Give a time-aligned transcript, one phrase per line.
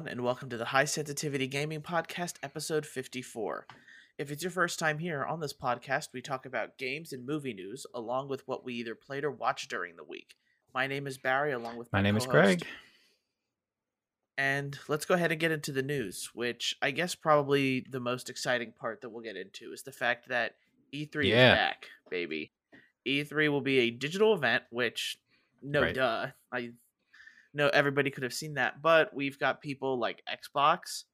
[0.00, 3.66] everyone, and welcome to the High Sensitivity Gaming Podcast, episode 54.
[4.16, 7.52] If it's your first time here on this podcast, we talk about games and movie
[7.52, 10.36] news, along with what we either played or watched during the week.
[10.72, 12.60] My name is Barry, along with My my name is co-host.
[12.60, 12.66] Greg.
[14.38, 18.30] And let's go ahead and get into the news, which I guess probably the most
[18.30, 20.54] exciting part that we'll get into is the fact that
[20.94, 21.52] E3 Yeah.
[21.52, 22.52] is back, baby.
[23.06, 25.18] E3 will be a digital event, which
[25.60, 25.94] no Right.
[25.94, 26.28] duh.
[26.50, 26.72] I
[27.54, 31.04] know everybody could have seen that, but we've got people like Xbox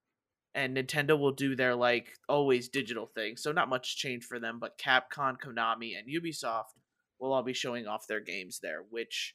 [0.55, 3.37] and Nintendo will do their like always digital thing.
[3.37, 6.73] So not much change for them, but Capcom, Konami, and Ubisoft
[7.21, 9.35] will all be showing off their games there, which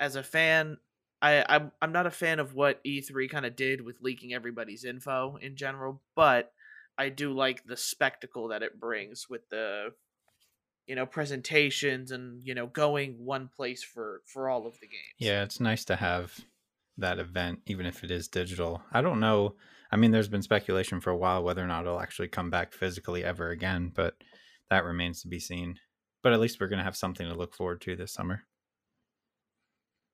[0.00, 0.78] as a fan,
[1.22, 4.84] I, I'm I'm not a fan of what E3 kind of did with leaking everybody's
[4.84, 6.52] info in general, but
[6.98, 9.90] I do like the spectacle that it brings with the
[10.88, 15.14] you know presentations and you know going one place for for all of the games.
[15.18, 16.40] Yeah, it's nice to have
[16.96, 18.82] that event, even if it is digital.
[18.90, 19.54] I don't know.
[19.92, 22.72] I mean, there's been speculation for a while whether or not it'll actually come back
[22.72, 24.14] physically ever again, but
[24.70, 25.78] that remains to be seen.
[26.22, 28.44] But at least we're going to have something to look forward to this summer.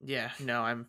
[0.01, 0.87] Yeah, no, I'm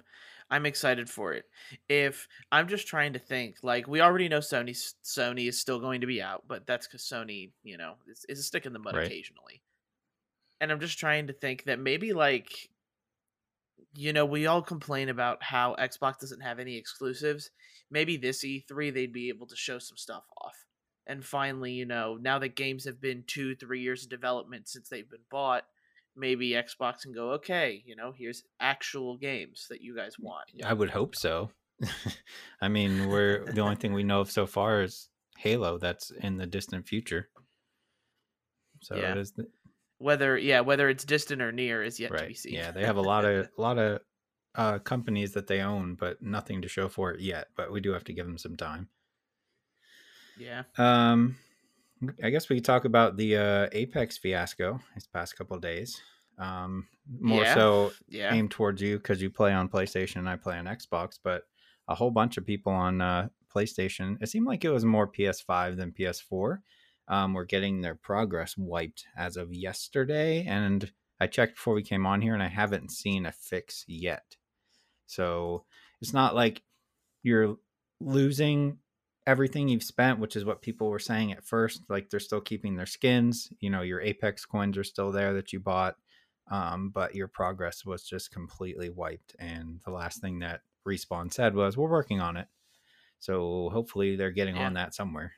[0.50, 1.45] I'm excited for it.
[1.89, 4.72] If I'm just trying to think, like we already know Sony
[5.03, 8.39] Sony is still going to be out, but that's because Sony, you know, is, is
[8.39, 9.06] a stick in the mud Right.
[9.06, 9.61] occasionally.
[10.61, 12.50] And I'm just trying to think that maybe like,
[13.94, 17.50] you know, we all complain about how Xbox doesn't have any exclusives.
[17.92, 20.56] Maybe this E3 they'd be able to show some stuff off.
[21.08, 24.89] And finally, you know, now that games have been two, three years of development since
[24.89, 25.64] they've been bought,
[26.16, 30.50] maybe Xbox can go, okay, you know, here's actual games that you guys want.
[30.64, 31.52] I would hope so.
[32.62, 36.38] I mean, we're the only thing we know of so far is Halo that's in
[36.38, 37.30] the distant future.
[38.81, 39.12] So Yeah.
[39.12, 39.45] it is the,
[39.98, 42.54] Whether yeah, whether it's distant or near is yet to be seen.
[42.54, 44.02] Yeah, they have a lot of a lot of
[44.56, 47.47] uh, companies that they own, but nothing to show for it yet.
[47.56, 48.90] But we do have to give them some time.
[50.38, 50.64] yeah.
[50.78, 51.38] Um,
[52.24, 56.02] I guess we could talk about the uh, Apex fiasco these past couple of days.
[56.38, 56.88] Um,
[57.19, 57.53] more Yeah.
[57.53, 58.34] so Yeah.
[58.34, 61.44] aimed towards you because you play on PlayStation and I play on Xbox, but
[61.88, 64.18] a whole bunch of people on uh, PlayStation.
[64.22, 66.62] It seemed like it was more PS5 than PS4.
[67.08, 72.06] Um, were getting their progress wiped as of yesterday, and I checked before we came
[72.08, 74.36] on here, and I haven't seen a fix yet.
[75.06, 75.66] So
[76.02, 76.64] it's not like
[77.22, 77.58] you're
[78.00, 78.80] losing
[79.28, 81.84] everything you've spent, which is what people were saying at first.
[81.90, 83.52] Like they're still keeping their skins.
[83.60, 85.96] You know, your Apex coins are still there that you bought,
[86.52, 89.36] um, but your progress was just completely wiped.
[89.40, 92.48] And the last thing that Respawn said was, "We're working on it."
[93.20, 94.66] So hopefully they're getting Yeah.
[94.68, 95.34] on that somewhere.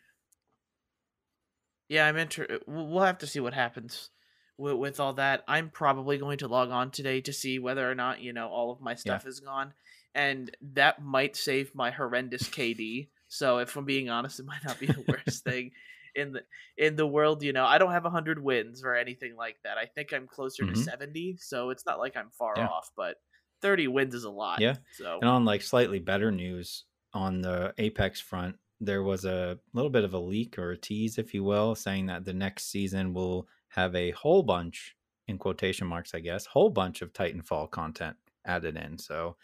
[1.90, 4.10] Yeah, I'm inter we'll we'll have to see what happens
[4.58, 5.44] with, with all that.
[5.48, 8.72] I'm probably going to log on today to see whether or not, you know, all
[8.72, 9.74] of my stuff is gone.
[10.14, 13.12] And that might save my horrendous KD.
[13.28, 15.72] So if I'm being honest, it might not be the worst thing
[16.16, 16.44] in the
[16.78, 17.66] in the world, you know.
[17.66, 19.78] I don't have 100 wins or anything like that.
[19.78, 20.76] I think I'm closer to Mhm.
[20.76, 22.70] 70, so it's not like I'm far Yeah.
[22.70, 23.18] off, but
[23.62, 24.64] 30 wins is a lot.
[24.64, 24.78] Yeah.
[24.90, 29.90] So And on like slightly better news on the Apex front, there was a little
[29.90, 33.14] bit of a leak or a tease, if you will, saying that the next season
[33.14, 34.96] will have a whole bunch,
[35.28, 38.98] in quotation marks, I guess, whole bunch of Titanfall content added in.
[38.98, 39.36] So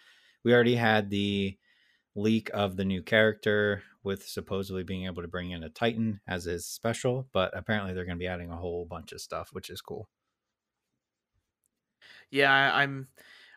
[0.43, 1.57] we already had the
[2.15, 6.45] leak of the new character with supposedly being able to bring in a Titan as
[6.45, 9.69] his special, but apparently they're going to be adding a whole bunch of stuff, which
[9.69, 10.09] is cool.
[12.31, 13.07] yeah i'm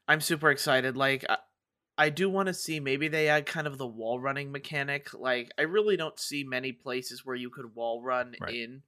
[0.08, 1.24] i'm super excited like
[1.98, 5.50] i, do want to see maybe they add kind of the wall running mechanic like
[5.58, 8.56] i really don't see many places where you could wall run Right.
[8.56, 8.82] in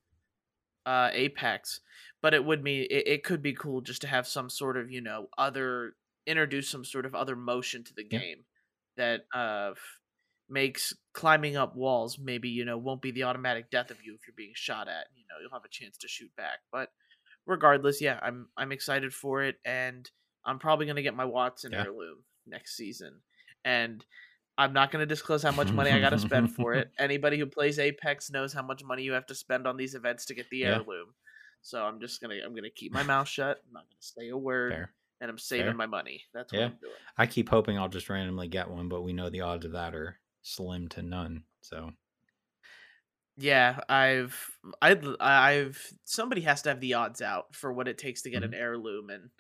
[0.87, 1.81] uh apex
[2.23, 4.91] but it would mean it, it could be cool just to have some sort of
[4.91, 8.21] you know other introduce some sort of other motion to the Yeah.
[8.21, 8.45] game
[8.97, 9.75] that uh
[10.49, 14.27] makes climbing up walls maybe you know won't be the automatic death of you if
[14.27, 16.91] you're being shot at you know you'll have a chance to shoot back but
[17.47, 20.11] regardless yeah i'm i'm excited for it and
[20.45, 21.85] i'm probably going to get my Wattson Yeah.
[21.85, 23.21] heirloom next season
[23.65, 24.05] and
[24.57, 27.39] i'm not going to disclose how much money i got to spend for it anybody
[27.39, 30.35] who plays apex knows how much money you have to spend on these events to
[30.35, 30.75] get the Yeah.
[30.77, 31.15] heirloom
[31.63, 33.97] so i'm just going to i'm going to keep my mouth shut i'm not going
[34.01, 34.93] to say a word Fair.
[35.21, 35.75] and i'm saving Fair.
[35.75, 36.67] my money that's what Yeah.
[36.67, 39.65] i'm doing I keep hoping I'll just randomly get one, but we know the odds
[39.67, 41.43] of that are slim to none.
[41.63, 41.91] So
[43.37, 48.23] Yeah, I've I'd I've somebody has to have the odds out for what it takes
[48.23, 48.47] to get Mhm.
[48.47, 49.31] an heirloom and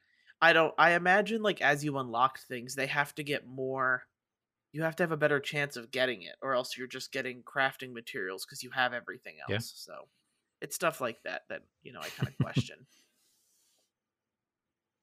[0.40, 4.05] I don't I imagine like as you unlock things they have to get more
[4.73, 7.43] you have to have a better chance of getting it or else you're just getting
[7.43, 9.50] crafting materials cuz you have everything else.
[9.50, 9.58] Yeah.
[9.94, 10.08] So
[10.61, 12.87] it's stuff like that that, you know, I kind of question.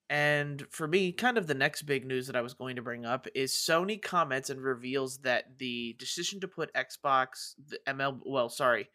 [0.09, 3.05] And for me, kind of the next big news that I was going to bring
[3.05, 8.49] up is Sony comments and reveals that the decision to put Xbox, the ML, well,
[8.49, 8.89] sorry,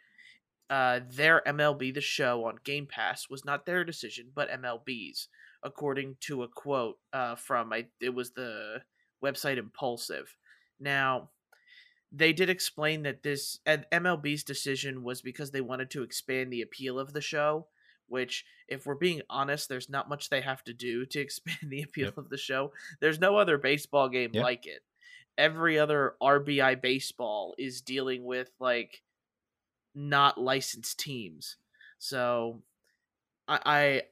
[0.69, 5.27] uh, their MLB The Show on Game Pass was not their decision, but MLB's,
[5.63, 8.83] according to a quote uh, from I, it was the
[9.23, 10.37] website Impulsive.
[10.79, 11.31] Now,
[12.13, 16.99] they did explain that this MLB's decision was because they wanted to expand the appeal
[16.99, 17.67] of the show
[18.11, 21.83] which if we're being honest there's not much they have to do to expand the
[21.83, 22.19] appeal yep.
[22.19, 24.45] of the show there's no other baseball game yep.
[24.45, 24.83] like it
[25.39, 29.03] every other rbi baseball is dealing with like
[29.95, 31.57] not licensed teams
[31.99, 32.61] so
[33.51, 33.61] I,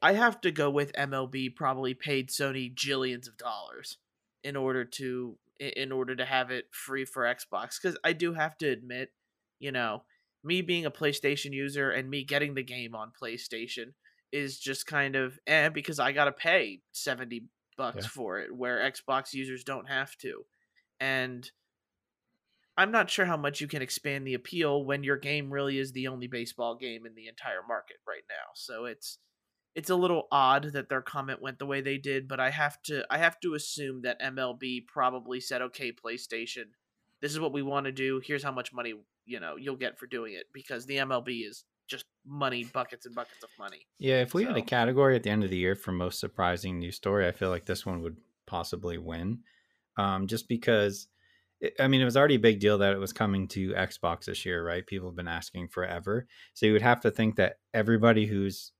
[0.01, 3.97] I I have to go with MLB probably paid Sony jillions of dollars
[4.43, 8.57] in order to in order to have it free for Xbox cuz I do have
[8.59, 9.13] to admit,
[9.59, 10.03] you know,
[10.43, 13.93] me being a PlayStation user and me getting the game on PlayStation
[14.31, 17.45] is just kind of eh because I gotta pay seventy
[17.77, 18.09] bucks yeah.
[18.09, 20.45] for it, where Xbox users don't have to.
[20.99, 21.49] And
[22.77, 25.93] I'm not sure how much you can expand the appeal when your game really is
[25.93, 28.51] the only baseball game in the entire market right now.
[28.55, 29.17] So it's
[29.79, 32.81] it's a little odd that their comment went the way they did, but I have
[32.83, 36.65] to I have to assume that MLB probably said, "Okay, PlayStation,
[37.21, 38.21] this is what we want to do.
[38.21, 38.93] Here's how much money
[39.25, 43.15] you know you'll get for doing it because the MLB is just money buckets and
[43.15, 43.87] buckets of money.
[43.99, 44.49] Yeah, if we so.
[44.49, 47.31] had a category at the end of the year for most surprising news story, I
[47.31, 48.17] feel like this one would
[48.47, 49.39] possibly win.
[49.95, 51.07] Um, just because
[51.79, 54.45] I mean, it was already a big deal that it was coming to Xbox this
[54.45, 54.85] year, right?
[54.85, 56.27] People have been asking forever.
[56.53, 58.73] So you would have to think that everybody who's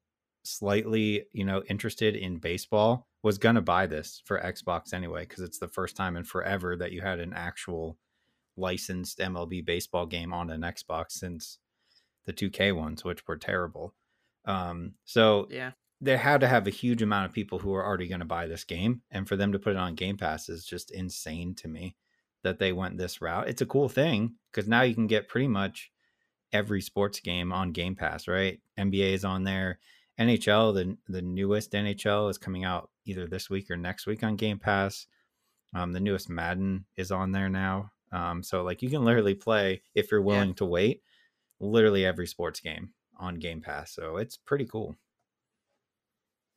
[0.58, 5.44] slightly, you know, interested in baseball was going to buy this for Xbox anyway because
[5.44, 7.98] it's the first time in forever that you had an actual
[8.58, 11.60] licensed MLB baseball game on an Xbox since
[12.26, 13.94] the 2K ones, which were terrible.
[14.46, 18.08] Um, so yeah, they had to have a huge amount of people who are already
[18.08, 20.66] going to buy this game, and for them to put it on Game Pass is
[20.66, 21.96] just insane to me
[22.44, 23.50] that they went this route.
[23.50, 25.92] It's a cool thing because now you can get pretty much
[26.54, 28.60] every sports game on Game Pass, right?
[28.78, 29.80] NBA is on there.
[30.20, 34.36] NHL, the the newest NHL is coming out either this week or next week on
[34.36, 35.08] Game Pass.
[35.74, 37.92] Um, the newest Madden is on there now.
[38.12, 40.56] Um, so like you can literally play if you're willing yeah.
[40.56, 41.04] to wait,
[41.60, 43.94] literally every sports game on Game Pass.
[43.94, 44.96] So it's pretty cool.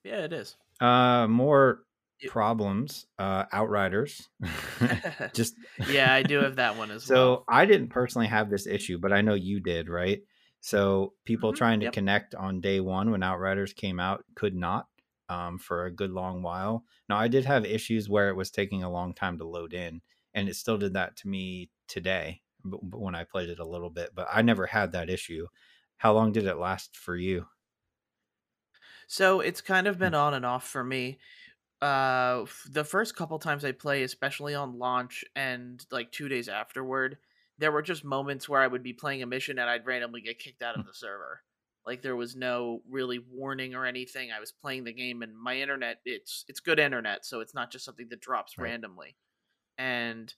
[0.05, 0.56] Yeah, it is.
[0.81, 1.81] Uh, more
[2.29, 3.06] problems.
[3.19, 4.29] Uh, Outriders.
[5.35, 5.55] Just
[5.88, 7.37] yeah, I do have that one as so well.
[7.38, 10.23] So I didn't personally have this issue, but I know you did, right?
[10.62, 11.59] So people mm-hmm.
[11.59, 11.93] trying to yep.
[11.93, 14.87] connect on day one when Outriders came out could not
[15.29, 16.85] um, for a good long while.
[17.09, 20.00] Now I did have issues where it was taking a long time to load in,
[20.32, 24.11] and it still did that to me today when I played it a little bit,
[24.14, 25.49] but I never had that issue.
[25.97, 27.47] How long did it last for you?
[29.09, 30.20] So it's kind of been mm.
[30.20, 31.19] on and off for me.
[31.81, 37.19] Uh, the first couple times I play, especially on launch and like two days afterward,
[37.58, 40.38] there were just moments where I would be playing a mission and I'd randomly get
[40.38, 41.43] kicked out of the server.
[41.87, 44.31] Like there was no really warning or anything.
[44.31, 47.72] I was playing the game and my internet it's it's good internet, so it's not
[47.72, 48.70] just something that drops right.
[48.70, 49.16] randomly.
[49.78, 50.32] And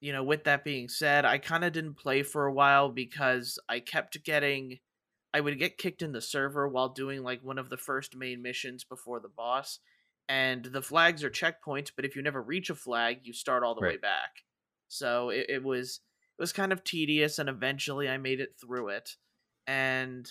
[0.00, 3.58] you know, with that being said, I kind of didn't play for a while because
[3.68, 4.78] I kept getting
[5.32, 8.42] I would get kicked in the server while doing like one of the first main
[8.42, 9.78] missions before the boss.
[10.28, 13.74] And the flags are checkpoints, but if you never reach a flag, you start all
[13.74, 13.94] the right.
[13.94, 14.30] way back.
[14.88, 16.00] So it, it was
[16.40, 19.16] it was kind of tedious and eventually I made it through it.
[19.66, 20.26] And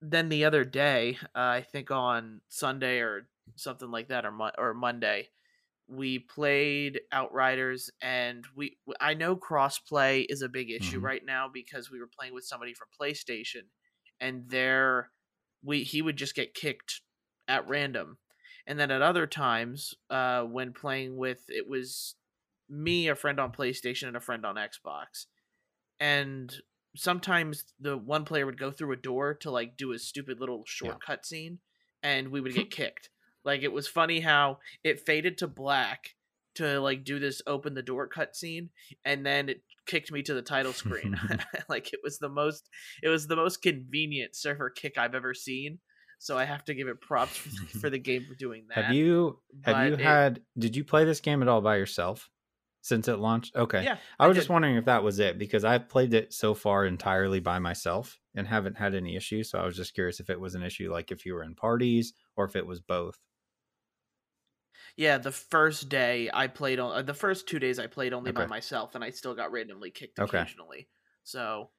[0.00, 4.52] then the other day, uh, I think on Sunday or something like that or mo-
[4.56, 5.30] or Monday,
[5.88, 11.06] we played Outriders, and we I know crossplay is a big issue mm-hmm.
[11.06, 13.62] right now because we were playing with somebody from PlayStation,
[14.20, 15.10] and there
[15.64, 17.00] we he would just get kicked
[17.48, 18.18] at random,
[18.68, 22.14] and then at other times uh, when playing with it was
[22.68, 25.26] me, a friend on PlayStation, and a friend on Xbox,
[26.00, 26.54] and
[26.96, 30.64] sometimes the one player would go through a door to like do a stupid little
[30.66, 31.16] shortcut yeah.
[31.16, 31.58] cutscene,
[32.02, 33.10] and we would get kicked
[33.48, 36.14] like it was funny how it faded to black
[36.56, 38.68] to like do this open the door cutscene,
[39.04, 41.18] and then it kicked me to the title screen.
[41.68, 42.68] like it was the most
[43.02, 45.78] it was the most convenient server kick I've ever seen.
[46.20, 47.38] So I have to give it props
[47.80, 48.86] for the, game for doing that.
[48.86, 51.76] Have you have but you it, had did you play this game at all by
[51.76, 52.28] yourself
[52.80, 53.56] since it launched?
[53.56, 53.84] Okay.
[53.84, 53.96] Yeah.
[54.18, 56.86] I was I just wondering if that was it because I've played it so far
[56.86, 59.50] entirely by myself and haven't had any issues.
[59.50, 61.54] So I was just curious if it was an issue like if you were in
[61.54, 63.18] parties or if it was both.
[64.96, 68.30] Yeah, the first day I played on uh, the first two days I played only
[68.30, 68.42] okay.
[68.42, 70.38] by myself, and I still got randomly kicked okay.
[70.38, 70.88] occasionally.
[71.22, 71.70] So,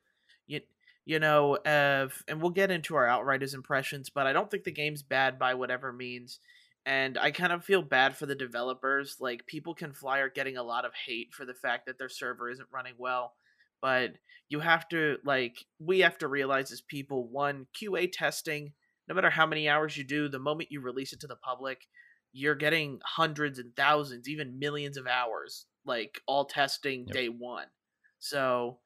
[0.48, 0.62] you
[1.06, 4.72] you know, uh, and we'll get into our Outriders impressions, but I don't think the
[4.72, 6.40] game's bad by whatever means.
[6.86, 9.18] And I kind of feel bad for the developers.
[9.20, 12.10] Like people can fly are getting a lot of hate for the fact that their
[12.10, 13.34] server isn't running well,
[13.82, 14.12] but
[14.50, 18.74] you have to like we have to realize as people one QA testing,
[19.08, 21.88] no matter how many hours you do, the moment you release it to the public,
[22.32, 27.14] you're getting hundreds and thousands, even millions of hours, like all testing yep.
[27.14, 27.66] day 1.
[28.20, 28.80] So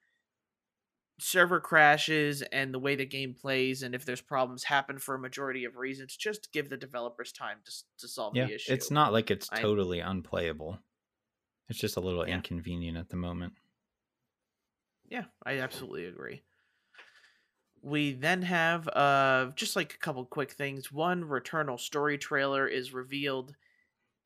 [1.19, 5.19] server crashes and the way the game plays and if there's problems happen for a
[5.19, 8.73] majority of reasons just give the developers time to, to solve yeah, the issue.
[8.73, 10.79] it's not like it's totally I, unplayable.
[11.69, 12.35] It's just a little yeah.
[12.35, 13.53] inconvenient at the moment.
[15.07, 16.41] Yeah i absolutely agree.
[17.81, 20.91] We then have uh just like a couple quick things.
[20.91, 23.55] One returnal story trailer is revealed.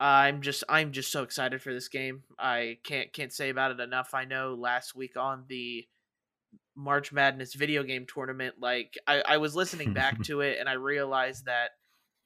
[0.00, 2.22] I'm just i'm just so excited for this game.
[2.38, 4.14] I can't can't say about it enough.
[4.14, 5.86] I know last week on the
[6.78, 10.74] March Madness video game tournament, like I, I was listening back to it and I
[10.74, 11.70] realized that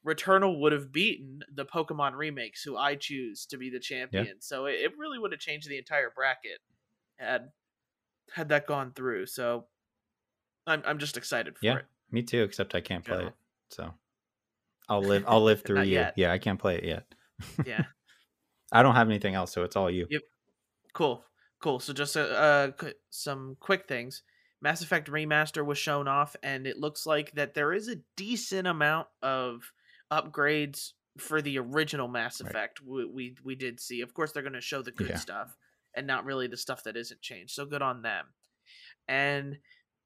[0.07, 4.27] Returnal would have beaten the Pokemon remakes, who I choose to be the champion.
[4.27, 4.33] Yeah.
[4.41, 6.59] So it, it, really would have changed the entire bracket
[7.17, 7.51] had
[8.35, 9.27] had that gone through.
[9.27, 9.67] So
[10.67, 11.87] I'm I'm just excited for yeah, it.
[12.11, 13.33] Me too, except I can't play it.
[13.71, 13.95] So
[14.89, 15.93] I'll live I'll live through you.
[15.93, 16.15] Yet.
[16.17, 17.07] Yeah, I can't play it yet.
[17.65, 17.85] yeah.
[18.73, 20.07] I don't have anything else, so it's all you.
[20.11, 20.23] Yep.
[20.95, 21.25] Cool.
[21.61, 21.79] Cool.
[21.79, 22.71] So just uh, uh
[23.11, 24.23] some quick things.
[24.63, 28.69] Mass Effect Remaster was shown off, and it looks like that there is a decent
[28.69, 29.73] amount of
[30.11, 32.81] upgrades for the original Mass Effect.
[32.81, 32.89] Right.
[32.89, 34.01] We, we, we did see.
[34.01, 35.17] Of course, they're going to show the good yeah.
[35.17, 35.57] stuff
[35.95, 37.55] and not really the stuff that isn't changed.
[37.55, 38.27] So good on them.
[39.09, 39.59] And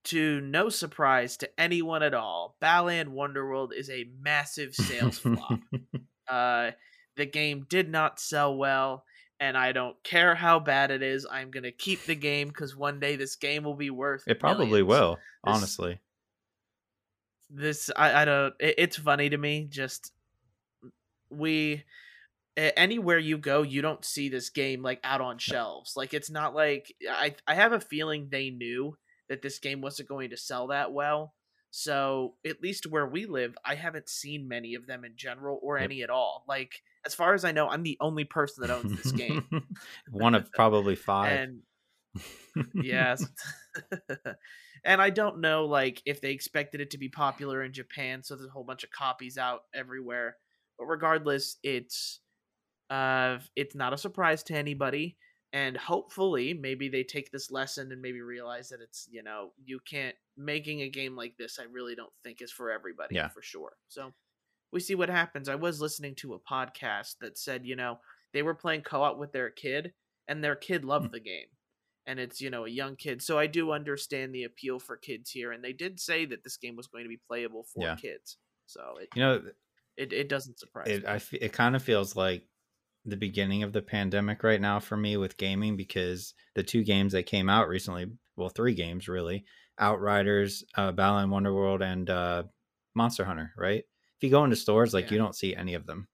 [0.04, 5.60] to no surprise to anyone at all, Balan Wonderworld is a massive sales flop.
[6.28, 6.72] Uh,
[7.16, 9.04] the game did not sell well
[9.40, 11.26] and I don't care how bad it is.
[11.30, 14.24] I'm gonna keep the game because one day this game will be worth.
[14.26, 14.88] It probably millions.
[14.88, 16.00] will, this, honestly.
[17.50, 18.54] This I I don't.
[18.60, 19.66] It, it's funny to me.
[19.70, 20.12] Just
[21.30, 21.84] we
[22.56, 25.94] anywhere you go, you don't see this game like out on shelves.
[25.96, 28.96] Like it's not like I I have a feeling they knew
[29.28, 31.34] that this game wasn't going to sell that well.
[31.70, 35.76] So at least where we live, I haven't seen many of them in general or
[35.76, 35.84] yep.
[35.84, 36.44] any at all.
[36.48, 39.46] Like as far as I know, I'm the only person that owns this game.
[40.10, 41.32] One of probably five.
[41.32, 41.62] and
[42.74, 43.26] yes.
[44.84, 48.36] and I don't know like if they expected it to be popular in Japan, so
[48.36, 50.36] there's a whole bunch of copies out everywhere.
[50.78, 52.20] But regardless, it's
[52.88, 55.16] uh it's not a surprise to anybody.
[55.56, 59.80] And hopefully maybe they take this lesson and maybe realize that it's, you know, you
[59.90, 63.28] can't making a game like this, I really don't think is for everybody yeah.
[63.28, 63.72] for sure.
[63.88, 64.12] So
[64.70, 65.48] we see what happens.
[65.48, 68.00] I was listening to a podcast that said, you know,
[68.34, 69.94] they were playing co-op with their kid
[70.28, 71.12] and their kid loved hmm.
[71.12, 71.46] the game.
[72.06, 73.22] And it's, you know, a young kid.
[73.22, 76.58] So I do understand the appeal for kids here and they did say that this
[76.58, 77.96] game was going to be playable for yeah.
[77.96, 78.36] kids.
[78.66, 79.42] So it You know,
[79.96, 81.08] it it doesn't surprise it, me.
[81.08, 82.42] I f- it kind of feels like
[83.06, 87.12] the beginning of the pandemic right now for me with gaming because the two games
[87.12, 89.44] that came out recently, well, three games really,
[89.78, 92.42] Outriders, uh, Balan Wonderworld, and uh,
[92.94, 93.84] Monster Hunter, right?
[94.16, 95.12] if you go into stores, like yeah.
[95.12, 96.08] you don't see any of them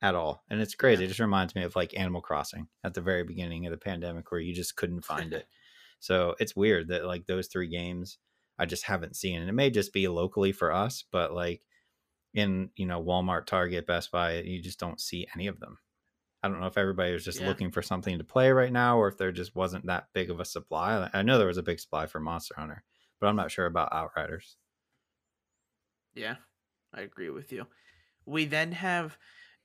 [0.00, 0.42] at all.
[0.48, 1.02] And it's crazy.
[1.02, 1.06] Yeah.
[1.06, 4.30] It just reminds me of like Animal Crossing at the very beginning of the pandemic
[4.30, 5.46] where you just couldn't find it.
[6.00, 8.18] So it's weird that like those three games
[8.56, 9.40] I just haven't seen.
[9.40, 11.60] And it may just be locally for us, but like
[12.32, 15.78] in, you know, Walmart, Target, Best Buy, you just don't see any of them.
[16.42, 17.48] I don't know if everybody was just yeah.
[17.48, 20.38] looking for something to play right now or if there just wasn't that big of
[20.38, 21.08] a supply.
[21.12, 22.84] I know there was a big supply for Monster Hunter,
[23.20, 24.56] but I'm not sure about Outriders.
[26.14, 26.36] Yeah,
[26.94, 27.66] I agree with you.
[28.24, 29.18] We then have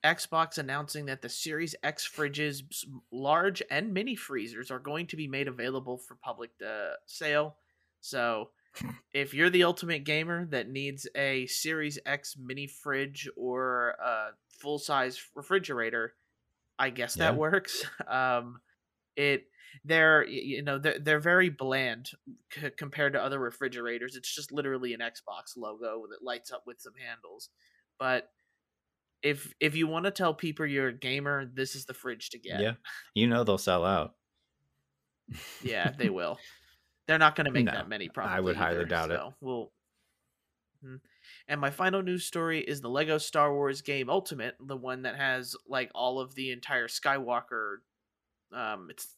[0.03, 2.63] Xbox announcing that the Series X fridges,
[3.11, 7.57] large and mini freezers, are going to be made available for public uh, sale.
[8.01, 8.49] So,
[9.13, 14.79] if you're the ultimate gamer that needs a Series X mini fridge or a full
[14.79, 16.13] size refrigerator,
[16.77, 17.25] I guess yeah.
[17.25, 17.85] that works.
[18.07, 18.59] Um,
[19.15, 19.45] it
[19.85, 22.11] they're you know they're, they're very bland
[22.53, 26.79] c- compared to other refrigerators it's just literally an xbox logo that lights up with
[26.79, 27.49] some handles
[27.99, 28.29] but
[29.21, 32.39] if if you want to tell people you're a gamer this is the fridge to
[32.39, 32.73] get yeah
[33.13, 34.13] you know they'll sell out
[35.63, 36.37] yeah they will
[37.07, 39.15] they're not going to make no, that many probably i would highly either, doubt so
[39.15, 39.71] it we'll
[40.83, 40.95] hmm.
[41.47, 45.15] And my final news story is the Lego Star Wars game Ultimate, the one that
[45.15, 47.77] has like all of the entire Skywalker
[48.53, 49.15] um it's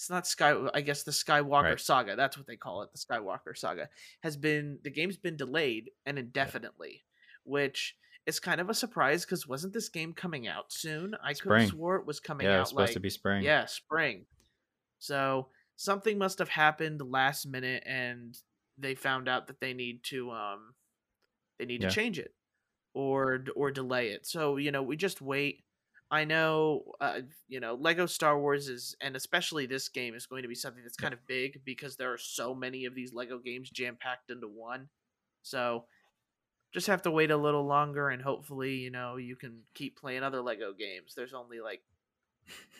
[0.00, 0.54] it's not Sky.
[0.72, 1.80] I guess the Skywalker right.
[1.80, 2.16] Saga.
[2.16, 2.88] That's what they call it.
[2.90, 3.90] The Skywalker Saga
[4.22, 7.52] has been the game's been delayed and indefinitely, yeah.
[7.52, 11.14] which is kind of a surprise because wasn't this game coming out soon?
[11.22, 12.58] I could have swore it was coming yeah, out.
[12.58, 13.42] Yeah, supposed like, to be spring.
[13.42, 14.24] Yeah, spring.
[15.00, 18.34] So something must have happened last minute, and
[18.78, 20.72] they found out that they need to um
[21.60, 21.88] they need yeah.
[21.90, 22.34] to change it.
[22.94, 24.26] or or delay it.
[24.26, 25.62] So you know, we just wait.
[26.12, 30.42] I know, uh, you know, Lego Star Wars is, and especially this game is going
[30.42, 33.38] to be something that's kind of big because there are so many of these Lego
[33.38, 34.88] games jam packed into one.
[35.42, 35.84] So
[36.72, 40.24] just have to wait a little longer, and hopefully, you know, you can keep playing
[40.24, 41.14] other Lego games.
[41.14, 41.82] There's only like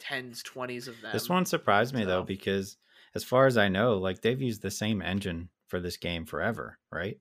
[0.01, 1.13] tens, twenties of them.
[1.13, 2.09] This one surprised me so.
[2.09, 2.79] though because,
[3.15, 6.79] as far as I know, like they've used the same engine for this game forever,
[6.91, 7.21] right?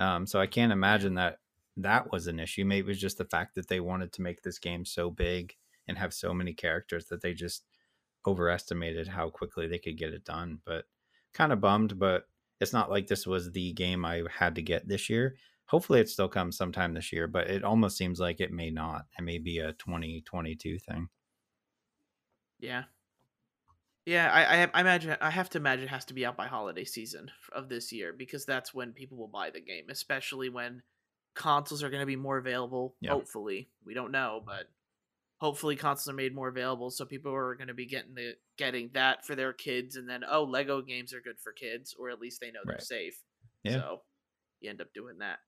[0.00, 1.38] Um, so I can't imagine that
[1.76, 2.64] that was an issue.
[2.64, 5.54] Maybe it was just the fact that they wanted to make this game so big
[5.86, 7.66] and have so many characters that they just
[8.26, 10.60] overestimated how quickly they could get it done.
[10.64, 10.86] But
[11.32, 12.24] kind of bummed, but
[12.60, 15.36] it's not like this was the game I had to get this year.
[15.66, 19.06] Hopefully, it still comes sometime this year, but it almost seems like it may not.
[19.18, 21.08] It may be a 2022 thing.
[22.58, 22.84] Yeah.
[24.06, 26.46] Yeah, I, I, I imagine I have to imagine it has to be out by
[26.46, 30.82] holiday season of this year because that's when people will buy the game, especially when
[31.34, 32.96] consoles are going to be more available.
[33.00, 33.10] Yeah.
[33.10, 34.68] Hopefully, we don't know, but
[35.38, 38.90] hopefully consoles are made more available, so people are going to be getting the getting
[38.94, 42.20] that for their kids, and then oh, Lego games are good for kids, or at
[42.20, 42.82] least they know they're right.
[42.82, 43.20] safe.
[43.64, 43.72] Yeah.
[43.72, 44.00] So
[44.60, 45.38] you end up doing that.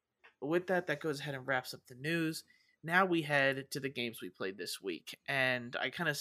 [0.41, 2.45] But with that, that goes ahead and wraps up the news.
[2.85, 6.19] Now we head to the games we played this week, and I kind of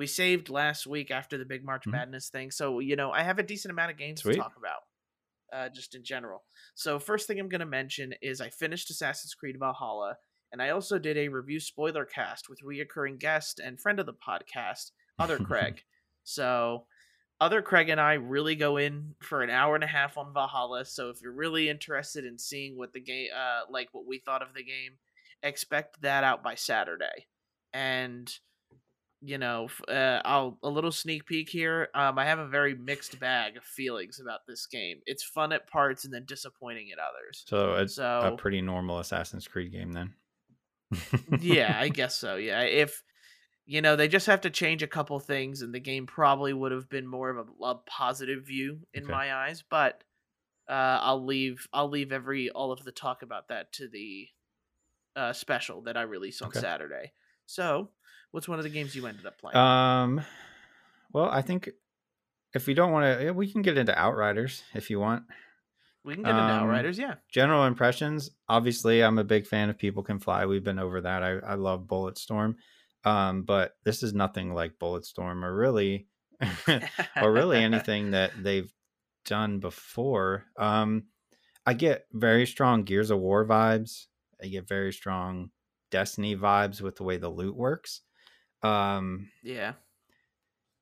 [0.00, 1.90] we saved last week after the big March mm-hmm.
[1.90, 4.32] Madness thing, so you know I have a decent amount of games Sweet.
[4.32, 4.80] to talk about
[5.52, 6.42] uh, just in general.
[6.74, 10.16] So, first thing I'm going to mention is I finished Assassin's Creed Valhalla,
[10.52, 14.14] and I also did a review spoiler cast with reoccurring guest and friend of the
[14.14, 15.82] podcast, Other Craig.
[16.24, 16.86] so,
[17.38, 20.86] Other Craig and I really go in for an hour and a half on Valhalla.
[20.86, 24.40] So, if you're really interested in seeing what the game, uh, like what we thought
[24.40, 24.92] of the game,
[25.42, 27.26] expect that out by Saturday.
[27.74, 28.32] And
[29.22, 31.88] you know, uh, I'll a little sneak peek here.
[31.94, 35.00] Um, I have a very mixed bag of feelings about this game.
[35.04, 37.44] It's fun at parts and then disappointing at others.
[37.46, 40.14] So it's so, a pretty normal Assassin's Creed game then.
[41.40, 42.36] yeah, I guess so.
[42.36, 43.02] Yeah, if
[43.66, 46.72] you know they just have to change a couple things, and the game probably would
[46.72, 49.12] have been more of a, a positive view in okay.
[49.12, 49.62] my eyes.
[49.68, 50.02] But
[50.68, 54.28] uh, I'll leave I'll leave every all of the talk about that to the
[55.14, 56.60] uh, special that I release on okay.
[56.60, 57.12] Saturday.
[57.44, 57.90] So
[58.32, 59.56] What's one of the games you ended up playing?
[59.56, 60.20] Um,
[61.12, 61.70] well, I think
[62.54, 65.24] if we don't want to, we can get into Outriders if you want.
[66.04, 67.14] We can get into um, Outriders, yeah.
[67.28, 68.30] General impressions.
[68.48, 70.46] Obviously, I'm a big fan of People Can Fly.
[70.46, 71.22] We've been over that.
[71.22, 72.54] I, I love Bulletstorm.
[73.04, 76.06] Um, but this is nothing like Bulletstorm or really
[77.20, 78.72] or really anything that they've
[79.24, 80.44] done before.
[80.56, 81.04] Um,
[81.66, 84.06] I get very strong Gears of War vibes.
[84.42, 85.50] I get very strong
[85.90, 88.02] Destiny vibes with the way the loot works.
[88.62, 89.74] Um, yeah,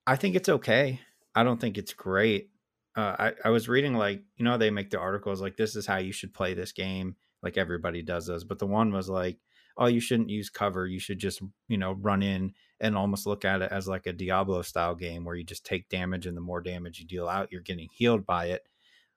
[0.07, 1.01] I think it's okay.
[1.35, 2.51] I don't think it's great.
[2.97, 5.87] Uh, I I was reading like you know they make the articles like this is
[5.87, 9.39] how you should play this game like everybody does those, but the one was like
[9.81, 13.45] oh you shouldn't use cover you should just you know run in and almost look
[13.45, 16.41] at it as like a Diablo style game where you just take damage and the
[16.41, 18.67] more damage you deal out you're getting healed by it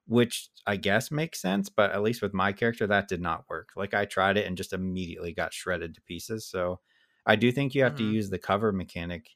[0.08, 3.70] which I guess makes sense, but at least with my character, that did not work.
[3.78, 6.46] Like I tried it and just immediately got shredded to pieces.
[6.46, 6.82] So
[7.26, 8.10] I do think you have mm-hmm.
[8.10, 9.30] to use the cover mechanic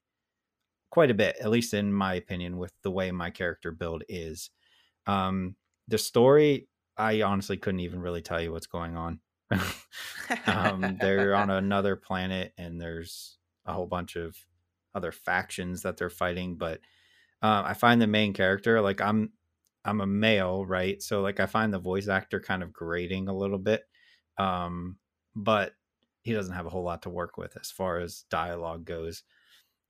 [0.90, 4.50] quite a bit, at least in my opinion, with the way my character build is.
[5.08, 5.56] Um,
[5.88, 6.68] the story,
[6.98, 9.20] I honestly couldn't even really tell you what's going on.
[10.48, 14.36] um, they're on another planet and there's a whole bunch of
[14.96, 16.80] other factions that they're fighting, but
[17.42, 19.32] uh, I find the main character like I'm
[19.84, 21.02] I'm a male, right?
[21.02, 23.84] So like I find the voice actor kind of grating a little bit.
[24.38, 24.98] Um,
[25.36, 25.74] but
[26.26, 29.22] he doesn't have a whole lot to work with as far as dialogue goes.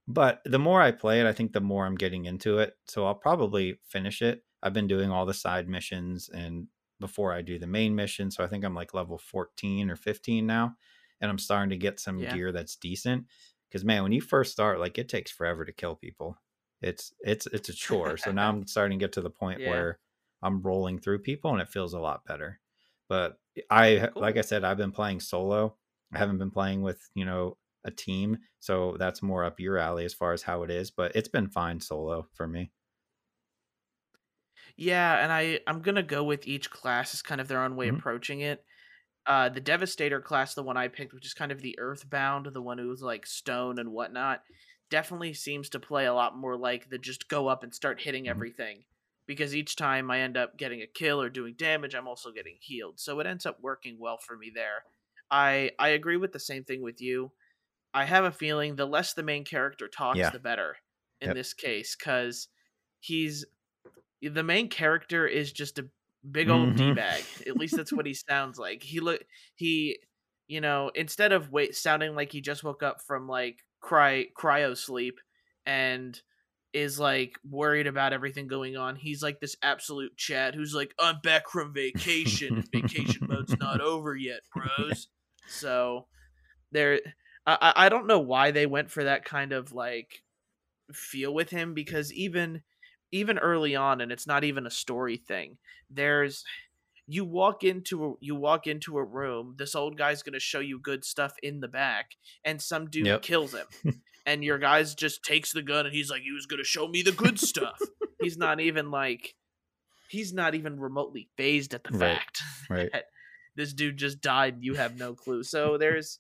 [0.06, 2.74] But the more I play it, I think the more I'm getting into it.
[2.89, 4.43] So I'll probably finish it.
[4.62, 6.67] I've been doing all the side missions and
[7.00, 8.32] before I do the main mission.
[8.32, 10.76] So I think I'm like level 14 or 15 now.
[11.21, 12.34] And I'm starting to get some yeah.
[12.34, 13.28] gear that's decent.
[13.69, 16.38] Because man, when you first start, like it takes forever to kill people.
[16.82, 18.17] It's it's it's a chore.
[18.17, 19.69] so now I'm starting to get to the point yeah.
[19.69, 20.00] where
[20.43, 22.60] I'm rolling through people and it feels a lot better.
[23.08, 23.38] But
[23.69, 24.21] I cool.
[24.21, 25.78] like I said, I've been playing solo
[26.15, 28.38] I haven't been playing with, you know, a team.
[28.60, 31.47] So that's more up your alley as far as how it is, but it's been
[31.47, 32.71] fine solo for me.
[34.78, 37.75] Yeah, and I I'm going to go with each class is kind of their own
[37.75, 37.97] way mm-hmm.
[37.97, 38.63] approaching it.
[39.25, 42.62] Uh, the Devastator class, the one I picked, which is kind of the Earthbound, the
[42.62, 44.41] one who's like stone and whatnot,
[44.91, 48.23] definitely seems to play a lot more like the just go up and start hitting
[48.23, 48.32] mm-hmm.
[48.32, 48.84] everything.
[49.28, 52.58] Because each time I end up getting a kill or doing damage, I'm also getting
[52.60, 52.99] healed.
[52.99, 54.84] So it ends up working well for me there.
[55.32, 57.32] I I agree with the same thing with you.
[57.94, 60.30] I have a feeling the less the main character talks, yeah.
[60.30, 60.76] the better
[61.22, 61.36] in yep.
[61.36, 62.48] this case, because
[63.00, 63.46] he's
[64.22, 65.88] the main character is just a
[66.30, 66.90] big old mm-hmm.
[66.90, 67.24] d bag.
[67.48, 68.84] At least that's what he sounds like.
[68.84, 69.24] He look
[69.56, 69.98] he
[70.48, 74.78] you know, instead of wait sounding like he just woke up from like cry cryo
[74.78, 75.20] sleep
[75.66, 76.20] and
[76.74, 78.96] is like worried about everything going on.
[78.96, 82.64] He's like this absolute Chad who's like, I'm back from vacation.
[82.72, 85.08] vacation mode's not over yet, bros.
[85.48, 86.08] So
[86.72, 87.00] there
[87.46, 90.24] I I don't know why they went for that kind of like
[90.94, 92.62] feel with him because even
[93.12, 95.58] even early on and it's not even a story thing
[95.90, 96.44] there's
[97.08, 100.60] you walk into a, you walk into a room this old guy's going to show
[100.60, 102.12] you good stuff in the back
[102.44, 103.22] and some dude yep.
[103.22, 106.60] kills him and your guy's just takes the gun and he's like he was going
[106.60, 107.80] to show me the good stuff
[108.22, 109.36] he's not even like
[110.10, 112.18] he's not even remotely phased at the right.
[112.18, 112.90] fact right.
[112.94, 113.06] that
[113.56, 116.20] this dude just died you have no clue so there's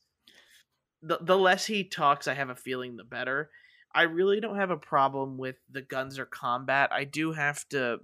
[1.01, 3.49] the, the less he talks i have a feeling the better
[3.95, 6.91] I really don't have a problem with the guns or combat.
[6.91, 7.99] I do have to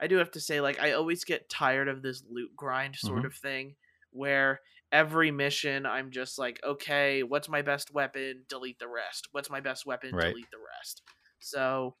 [0.00, 3.18] I do have to say like I always get tired of this loot grind sort
[3.18, 3.26] mm-hmm.
[3.26, 3.76] of thing
[4.10, 8.44] where every mission I'm just like, okay, what's my best weapon?
[8.48, 9.28] Delete the rest.
[9.30, 10.14] What's my best weapon?
[10.14, 10.30] Right.
[10.30, 11.02] Delete the rest.
[11.38, 11.94] So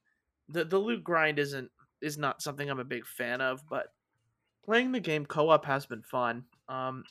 [0.48, 1.70] the the loot grind isn't
[2.02, 3.86] is not something I'm a big fan of, but
[4.64, 6.44] playing the game co-op has been fun.
[6.68, 7.04] Um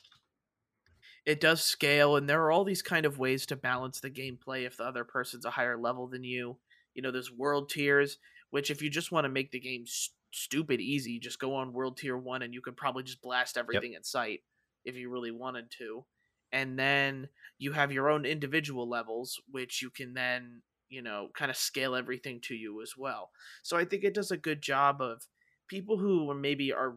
[1.26, 4.66] it does scale and there are all these kind of ways to balance the gameplay
[4.66, 6.56] if the other person's a higher level than you
[6.94, 8.18] you know there's world tiers
[8.50, 11.72] which if you just want to make the game st- stupid easy just go on
[11.72, 14.00] world tier 1 and you could probably just blast everything yep.
[14.00, 14.40] in sight
[14.84, 16.04] if you really wanted to
[16.52, 21.50] and then you have your own individual levels which you can then you know kind
[21.50, 23.30] of scale everything to you as well
[23.62, 25.22] so i think it does a good job of
[25.68, 26.96] people who maybe are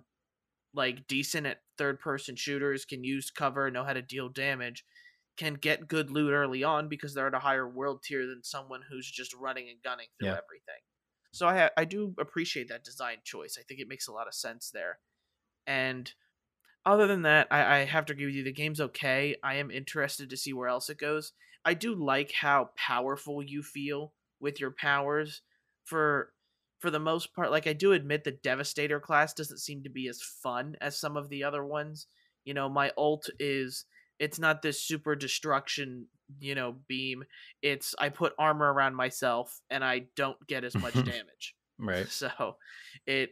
[0.77, 4.85] like decent at third person shooters, can use cover, know how to deal damage,
[5.35, 8.81] can get good loot early on because they're at a higher world tier than someone
[8.89, 10.33] who's just running and gunning through yeah.
[10.33, 10.81] everything.
[11.31, 13.57] So I I do appreciate that design choice.
[13.59, 14.99] I think it makes a lot of sense there.
[15.65, 16.11] And
[16.85, 18.43] other than that, I, I have to agree with you.
[18.43, 19.35] The game's okay.
[19.43, 21.33] I am interested to see where else it goes.
[21.65, 25.41] I do like how powerful you feel with your powers.
[25.83, 26.31] For
[26.79, 30.07] for the most part, like I do admit the Devastator class doesn't seem to be
[30.07, 32.07] as fun as some of the other ones.
[32.45, 33.85] You know, my ult is
[34.19, 36.07] it's not this super destruction,
[36.39, 37.23] you know, beam.
[37.61, 41.55] It's I put armor around myself and I don't get as much damage.
[41.79, 42.07] Right.
[42.11, 42.57] So
[43.05, 43.31] it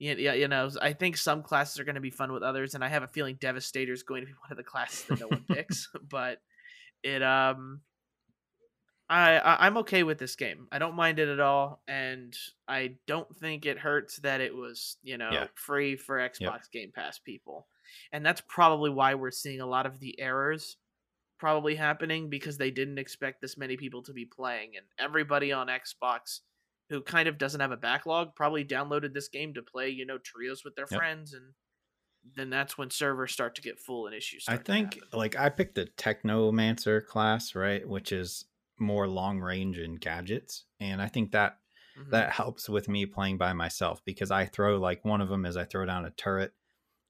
[0.00, 2.82] yeah, you know, I think some classes are going to be fun with others, and
[2.82, 5.28] I have a feeling Devastator is going to be one of the classes that no
[5.28, 5.90] one picks.
[6.08, 6.38] But
[7.02, 7.82] it, um,
[9.10, 10.68] I, I am okay with this game.
[10.70, 12.32] I don't mind it at all, and
[12.68, 15.46] I don't think it hurts that it was you know yeah.
[15.56, 16.70] free for Xbox yep.
[16.72, 17.66] Game Pass people,
[18.12, 20.76] and that's probably why we're seeing a lot of the errors
[21.40, 25.66] probably happening because they didn't expect this many people to be playing, and everybody on
[25.66, 26.40] Xbox
[26.88, 30.18] who kind of doesn't have a backlog probably downloaded this game to play you know
[30.18, 30.98] trios with their yep.
[30.98, 31.52] friends and
[32.36, 34.44] then that's when servers start to get full and issues.
[34.46, 38.44] I think like I picked the Technomancer class, right, which is
[38.80, 41.58] more long range and gadgets and i think that
[41.98, 42.10] mm-hmm.
[42.10, 45.56] that helps with me playing by myself because i throw like one of them is
[45.56, 46.52] i throw down a turret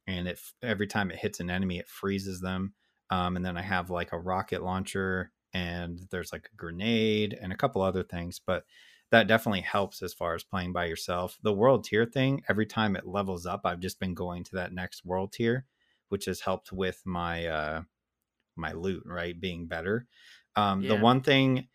[0.06, 2.74] and it every time it hits an enemy it freezes them
[3.10, 7.52] um, and then i have like a rocket launcher and there's like a grenade and
[7.52, 8.64] a couple other things but
[9.10, 12.96] that definitely helps as far as playing by yourself the world tier thing every time
[12.96, 15.66] it levels up i've just been going to that next world tier
[16.08, 17.82] which has helped with my uh
[18.56, 20.06] my loot right being better
[20.56, 20.90] um, yeah.
[20.90, 21.68] The one thing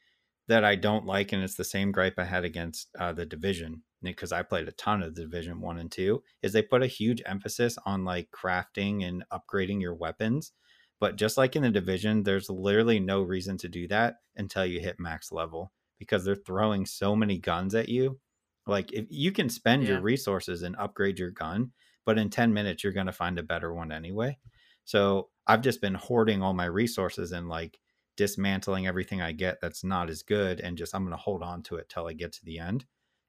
[0.48, 3.84] that I don't like, and it's the same gripe I had against uh, the division,
[4.02, 6.88] because I played a ton of the division one and two, is they put a
[6.88, 10.52] huge emphasis on like crafting and upgrading your weapons.
[11.00, 14.80] But just like in the division, there's literally no reason to do that until you
[14.80, 18.20] hit max level because they're throwing so many guns at you.
[18.68, 19.90] Like if you can spend yeah.
[19.90, 21.72] your resources and upgrade your gun,
[22.06, 24.38] but in 10 minutes you're going to find a better one anyway.
[24.86, 27.80] So I've just been hoarding all my resources and like
[28.18, 31.64] dismantling everything I get that's not as good and just I'm going to hold on
[31.64, 32.86] to it till I get to the end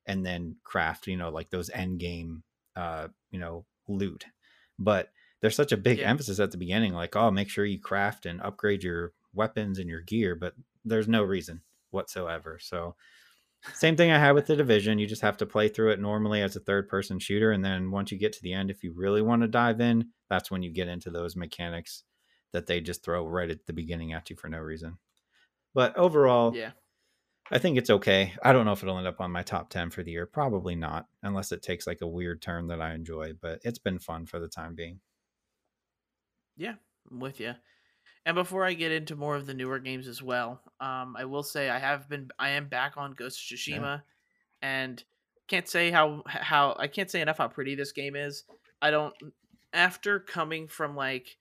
[0.06, 2.42] and then craft, you know, like those end game
[2.76, 4.24] uh, you know, loot.
[4.78, 5.08] But
[5.40, 6.08] there's such a big yeah.
[6.08, 9.88] emphasis at the beginning like, oh, make sure you craft and upgrade your weapons and
[9.88, 12.58] your gear, but there's no reason whatsoever.
[12.60, 12.94] So
[13.74, 14.98] same thing I had with the division.
[14.98, 17.52] You just have to play through it normally as a third person shooter.
[17.52, 20.10] And then once you get to the end, if you really want to dive in,
[20.30, 22.04] that's when you get into those mechanics
[22.56, 24.96] that they just throw right at the beginning at you for no reason.
[25.74, 26.70] But overall, yeah.
[27.50, 28.32] I think it's okay.
[28.42, 30.24] I don't know if it'll end up on my top 10 for the year.
[30.24, 33.98] Probably not, unless it takes like a weird turn that I enjoy, but it's been
[33.98, 35.00] fun for the time being.
[36.56, 36.76] Yeah,
[37.10, 37.52] I'm with you.
[38.24, 41.42] And before I get into more of the newer games as well, um, I will
[41.42, 43.98] say I have been I am back on Ghost of Tsushima yeah.
[44.62, 45.04] and
[45.46, 48.44] can't say how how I can't say enough how pretty this game is.
[48.80, 49.14] I don't
[49.72, 51.36] after coming from like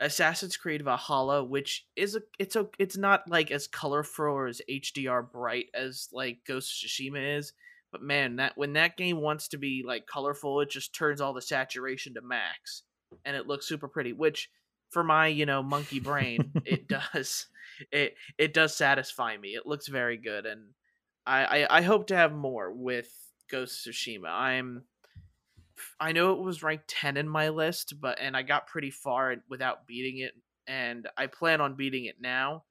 [0.00, 4.62] Assassin's Creed Valhalla, which is a it's a it's not like as colorful or as
[4.68, 7.52] HDR bright as like Ghost of Tsushima is,
[7.92, 11.34] but man, that when that game wants to be like colorful, it just turns all
[11.34, 12.82] the saturation to max,
[13.24, 14.14] and it looks super pretty.
[14.14, 14.50] Which,
[14.88, 17.46] for my you know monkey brain, it does
[17.92, 19.50] it it does satisfy me.
[19.50, 20.70] It looks very good, and
[21.26, 23.12] I I, I hope to have more with
[23.50, 24.30] Ghost of Tsushima.
[24.30, 24.84] I'm
[25.98, 29.36] I know it was ranked 10 in my list, but and I got pretty far
[29.48, 30.32] without beating it
[30.66, 32.64] and I plan on beating it now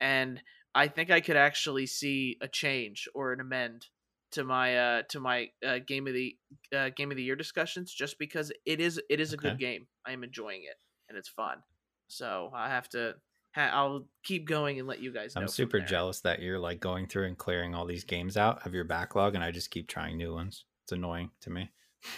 [0.00, 0.40] and
[0.74, 3.86] I think I could actually see a change or an amend
[4.32, 6.36] to my uh to my uh, game of the
[6.74, 9.48] uh, game of the year discussions just because it is it is a Okay.
[9.50, 9.86] good game.
[10.06, 10.76] I am enjoying it
[11.08, 11.62] and it's fun.
[12.08, 13.16] So, I have to
[13.54, 15.42] I'll keep going and let you guys know.
[15.42, 18.74] I'm super jealous that you're like going through and clearing all these games out of
[18.74, 20.64] your backlog, and I just keep trying new ones.
[20.84, 21.70] It's annoying to me.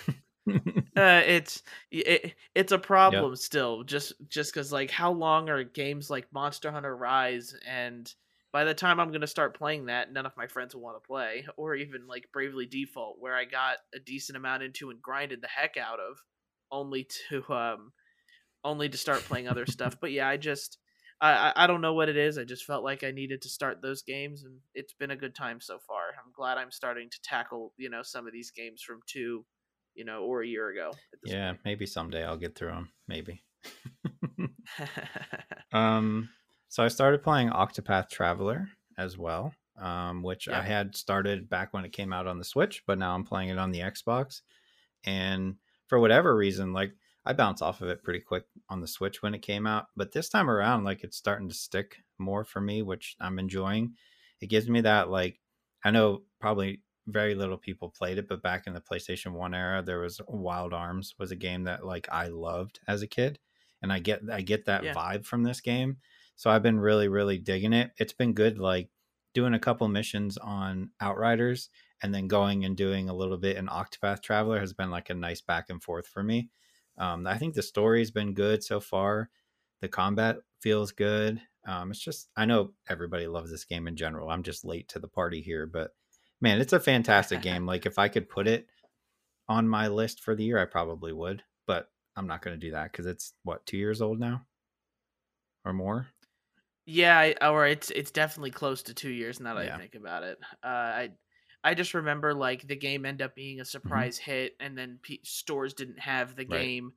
[0.97, 3.83] Uh, it's it, it's a problem still.
[3.83, 8.13] Just just because like how long are games like Monster Hunter Rise and
[8.53, 11.05] by the time I'm gonna start playing that, none of my friends will want to
[11.07, 15.41] play, or even like Bravely Default, where I got a decent amount into and grinded
[15.43, 16.19] the heck out of,
[16.71, 17.93] only to um,
[18.65, 19.97] only to start playing other stuff.
[20.01, 20.79] But yeah, I just
[21.21, 22.39] I- I don't know what it is.
[22.39, 25.35] I just felt like I needed to start those games, and it's been a good
[25.35, 26.11] time so far.
[26.25, 29.45] I'm glad I'm starting to tackle you know some of these games from two,
[29.95, 30.93] you know, or a year ago.
[31.25, 31.61] Yeah, point.
[31.65, 32.91] maybe someday I'll get through them.
[33.09, 33.43] Maybe.
[35.73, 36.29] um,
[36.69, 41.85] so I started playing Octopath Traveler as well, um, which I had started back when
[41.85, 44.41] it came out on the Switch, but now I'm playing it on the Xbox.
[45.05, 46.93] And for whatever reason, like
[47.25, 50.13] I bounce off of it pretty quick on the Switch when it came out, but
[50.13, 53.95] this time around, like it's starting to stick more for me, which I'm enjoying.
[54.41, 55.41] It gives me that like
[55.85, 59.83] I know probably very little people played it, but back in the PlayStation 1 era,
[59.83, 63.39] there was Wild Arms was a game that like I loved as a kid.
[63.83, 64.95] And I get I get that Yeah.
[64.95, 65.99] vibe from this game.
[66.37, 67.93] So I've been really, really digging it.
[67.99, 68.91] It's been good like
[69.35, 71.69] doing a couple missions on Outriders
[72.03, 75.15] and then going and doing a little bit in Octopath Traveler has been like a
[75.15, 76.51] nice back and forth for me.
[76.99, 79.31] Um, I think the story's been good so far.
[79.81, 81.43] The combat feels good.
[81.67, 84.31] Um, it's just I know everybody loves this game in general.
[84.31, 85.93] I'm just late to the party here, but
[86.45, 87.67] man, it's a fantastic game.
[87.67, 88.69] Like if I could put it
[89.49, 91.45] on my list for the year, I probably would.
[91.67, 94.47] But I'm not going to do that because it's what two years old now
[95.65, 96.09] or more.
[96.87, 99.77] Yeah, I, or it's it's definitely close to two years now that Yeah.
[99.77, 100.39] I think about it.
[100.63, 101.11] Uh, I
[101.63, 105.19] I just remember like the game ended up being a surprise hit, and then pe
[105.25, 106.71] stores didn't have the Right.
[106.71, 106.93] game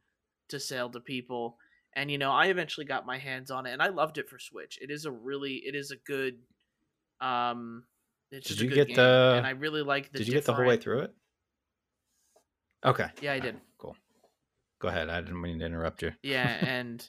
[0.50, 1.58] to sell to people.
[1.94, 4.40] And you know, I eventually got my hands on it, and I loved it for
[4.40, 4.78] Switch.
[4.82, 6.42] It is a really, it is a good,
[7.22, 7.88] um,
[8.32, 10.20] it's Did you get game, the- and I really like the.
[10.20, 11.14] Did you get the whole way through it?
[12.86, 13.08] Okay.
[13.22, 13.62] Yeah, I All right, did.
[13.78, 13.96] Cool.
[14.80, 15.10] Go ahead.
[15.10, 16.12] I didn't mean to interrupt you.
[16.22, 17.08] yeah and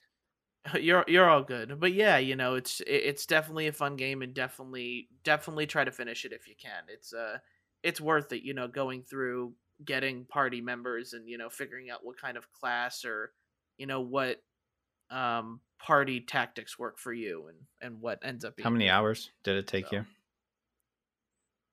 [0.80, 4.34] you're you're all good but yeah you know it's it's definitely a fun game and
[4.34, 7.38] definitely definitely try to finish it if you can it's uh
[7.82, 9.52] it's worth it you know going through
[9.84, 13.32] getting party members and you know figuring out what kind of class or
[13.78, 14.42] you know what
[15.10, 19.30] um party tactics work for you and and what ends up being How many hours
[19.44, 20.04] did it take So- you?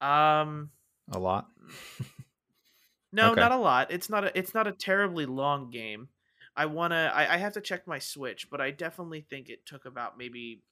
[0.06, 0.72] Um
[1.12, 1.50] A lot.
[3.12, 3.34] No, Okay.
[3.34, 3.92] not a lot.
[3.92, 6.10] It's not a it's not a terribly long game.
[6.56, 9.86] I wanna I, I have to check my Switch, but I definitely think it took
[9.86, 10.64] about maybe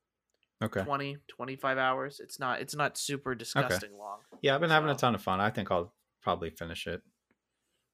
[0.62, 0.86] Okay.
[0.86, 2.20] 20, 25 hours.
[2.20, 4.24] It's not it's not super disgusting long.
[4.42, 5.40] Yeah, I've been having a ton of fun.
[5.40, 7.02] I think I'll probably finish it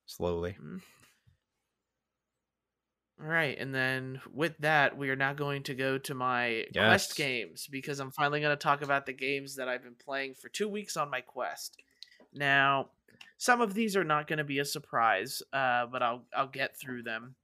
[0.06, 0.58] slowly.
[3.20, 6.78] All right, and then with that, we are now going to go to my Yes.
[6.78, 10.36] quest games because I'm finally going to talk about the games that I've been playing
[10.36, 11.78] for two weeks on my quest.
[12.34, 12.92] Now,
[13.38, 16.78] some of these are not going to be a surprise, uh, but I'll I'll get
[16.80, 17.36] through them.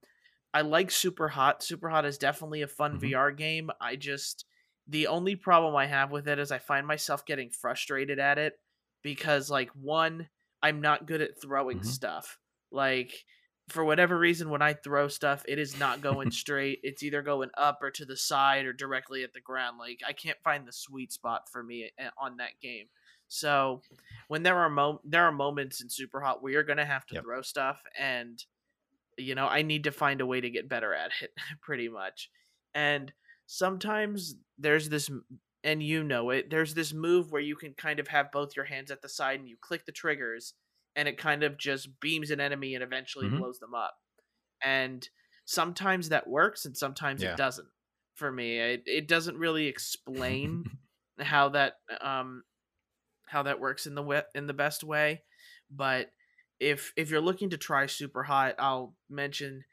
[0.54, 1.62] I like Super Hot.
[1.62, 2.98] Super Hot is definitely a fun Mhm.
[2.98, 3.70] VR game.
[3.80, 4.46] I just
[4.86, 8.60] the only problem I have with it is I find myself getting frustrated at it
[9.02, 10.30] because like one,
[10.62, 11.96] I'm not good at throwing Mhm.
[11.96, 12.38] stuff.
[12.70, 13.24] Like
[13.68, 16.80] for whatever reason when I throw stuff, it is not going straight.
[16.82, 19.78] It's either going up or to the side or directly at the ground.
[19.78, 22.86] Like I can't find the sweet spot for me eh, on that game.
[23.28, 23.82] So
[24.28, 27.14] when there are mo- there are moments in Super Hot where you're gonna have to
[27.16, 27.24] Yep.
[27.24, 28.44] throw stuff, and
[29.16, 32.30] you know I need to find a way to get better at it, pretty much.
[32.74, 33.12] And
[33.46, 35.10] sometimes there's this,
[35.64, 36.50] and you know it.
[36.50, 39.40] There's this move where you can kind of have both your hands at the side
[39.40, 40.54] and you click the triggers,
[40.96, 43.40] and it kind of just beams an enemy and eventually Mhm.
[43.40, 43.98] blows them up.
[44.62, 45.08] And
[45.44, 47.24] sometimes that works, and sometimes Yeah.
[47.24, 47.68] it doesn't.
[48.14, 50.62] For me, it, it doesn't really explain
[51.20, 52.44] how that um
[53.26, 55.24] how that works in the in the best way
[55.70, 56.12] but
[56.60, 59.64] if if you're looking to try super hot i'll mention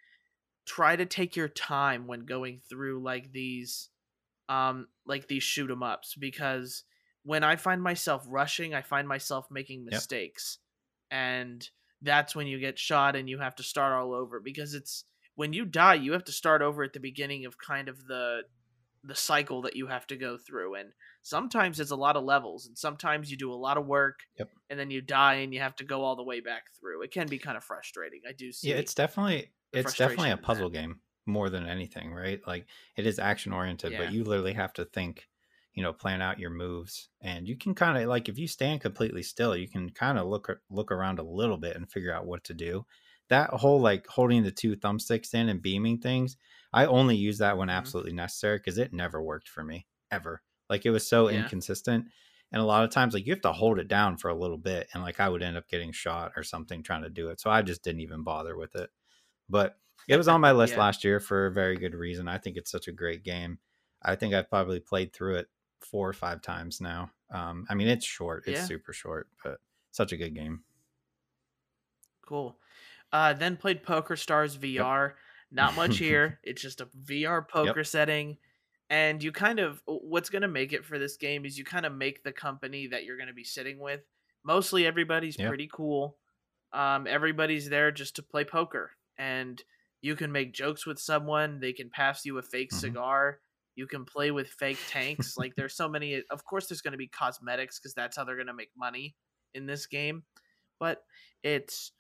[0.66, 3.90] try to take your time when going through like these
[4.50, 6.84] um like these shoot 'em ups because
[7.24, 10.60] when I find myself rushing, I find myself making mistakes.
[11.14, 11.70] And
[12.02, 15.54] that's when you get shot and you have to start all over because it's when
[15.54, 18.42] you die, you have to start over at the beginning of kind of the
[19.06, 22.66] the cycle that you have to go through and sometimes it's a lot of levels
[22.68, 24.50] and sometimes you do a lot of work Yep.
[24.70, 27.02] and then you die and you have to go all the way back through.
[27.02, 28.22] It can be kind of frustrating.
[28.28, 32.40] I do see Yeah, it's definitely it's definitely a puzzle game more than anything, right?
[32.48, 34.06] Like it is action oriented, Yeah.
[34.06, 35.28] but you literally have to think,
[35.74, 38.82] you know, plan out your moves, and you can kind of like if you stand
[38.82, 42.26] completely still, you can kind of look look around a little bit and figure out
[42.28, 42.86] what to do.
[43.30, 46.38] That whole like holding the two thumbsticks in and beaming things,
[46.74, 47.94] I only use that when Mhm.
[47.94, 50.44] absolutely necessary because it never worked for me ever.
[50.70, 51.50] Like it was so Yeah.
[51.50, 52.08] inconsistent.
[52.52, 54.60] And a lot of times, like you have to hold it down for a little
[54.60, 57.40] bit, and like I would end up getting shot or something trying to do it.
[57.42, 58.92] So I just didn't even bother with it.
[59.50, 60.78] But it was on my list Yeah.
[60.78, 62.28] last year for a very good reason.
[62.28, 63.60] I think it's such a great game.
[64.02, 65.48] I think I've probably played through it
[65.86, 67.12] four or five times now.
[67.30, 68.66] Um, I mean, it's short, it's Yeah.
[68.66, 69.60] super short, but
[69.92, 70.64] such a good game.
[72.22, 72.60] Cool.
[73.12, 75.18] Uh, then played Poker Stars VR.
[75.52, 76.40] Not much here.
[76.44, 78.38] it's just a VR poker setting.
[78.90, 81.86] And you kind of, what's going to make it for this game is you kind
[81.86, 84.02] of make the company that you're going to be sitting with.
[84.44, 85.54] Mostly everybody's Yeah.
[85.58, 86.18] pretty cool.
[86.72, 88.92] Um, everybody's there just to play poker.
[89.18, 89.64] And
[90.02, 91.60] you can make jokes with someone.
[91.60, 92.74] They can pass you a fake Mhm.
[92.74, 93.42] cigar.
[93.76, 95.36] You can play with fake tanks.
[95.38, 96.22] like there's so many.
[96.30, 99.16] Of course, there's going to be cosmetics because that's how they're going to make money
[99.54, 100.24] in this game.
[100.80, 101.04] But
[101.44, 101.92] it's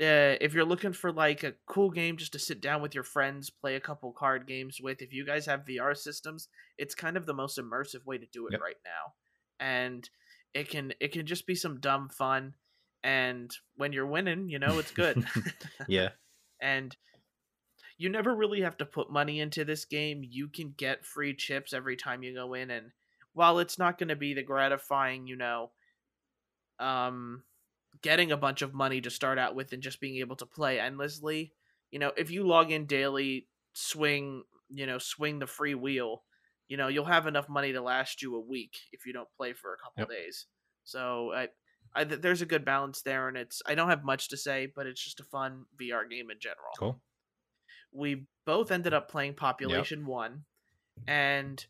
[0.00, 3.04] uh, if you're looking for like a cool game just to sit down with your
[3.04, 7.16] friends, play a couple card games with, if you guys have VR systems, it's kind
[7.16, 8.60] of the most immersive way to do it Yep.
[8.60, 9.14] right now.
[9.58, 10.08] And
[10.54, 12.54] it can it can just be some dumb fun
[13.02, 15.24] and when you're winning, you know, it's good.
[15.88, 16.10] Yeah.
[16.60, 16.96] and
[17.98, 20.22] you never really have to put money into this game.
[20.24, 22.92] You can get free chips every time you go in and
[23.34, 25.72] while it's not going to be the gratifying, you know,
[26.78, 27.44] um
[28.02, 30.80] getting a bunch of money to start out with and just being able to play
[30.80, 31.54] endlessly,
[31.90, 36.24] you know, if you log in daily, swing, you know, swing the free wheel,
[36.68, 39.52] you know, you'll have enough money to last you a week if you don't play
[39.54, 40.08] for a couple Yep.
[40.08, 40.46] days.
[40.84, 41.48] So, I
[41.94, 44.86] I, there's a good balance there, and it's I don't have much to say, but
[44.86, 47.00] it's just a fun VR game in general Cool.
[47.92, 50.44] We both ended up playing Population One,
[51.06, 51.64] and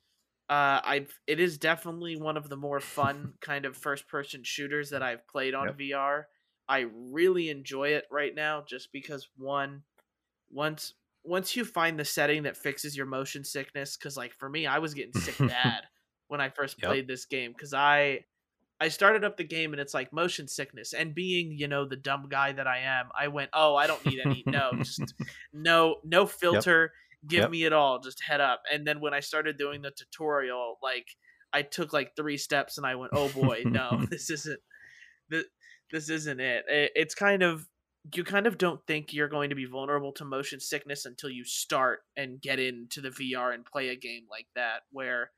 [0.49, 4.91] uh, I it is definitely one of the more fun kind of first person shooters
[4.91, 5.77] that I've played on Yep.
[5.77, 6.29] VR.
[6.69, 9.83] I really enjoy it right now, just because one,
[10.51, 14.67] once once you find the setting that fixes your motion sickness, because like for me,
[14.67, 15.85] I was getting sick bad
[16.29, 16.87] when I first Yep.
[16.87, 18.25] played this game, because I
[18.81, 21.97] I started up the game and it's like motion sickness, and being you know the
[21.97, 25.15] dumb guy that I am, I went, oh, I don't need any, no, just
[25.53, 26.93] no no filter
[27.27, 27.51] give Yep.
[27.51, 31.07] me it all just head up and then when i started doing the tutorial like
[31.53, 34.61] i took like three steps and i went oh boy no this isn't
[35.29, 35.45] this,
[35.91, 36.65] this isn't it.
[36.69, 37.67] it it's kind of
[38.15, 41.45] you kind of don't think you're going to be vulnerable to motion sickness until you
[41.45, 45.33] start and get into the vr and play a game like that where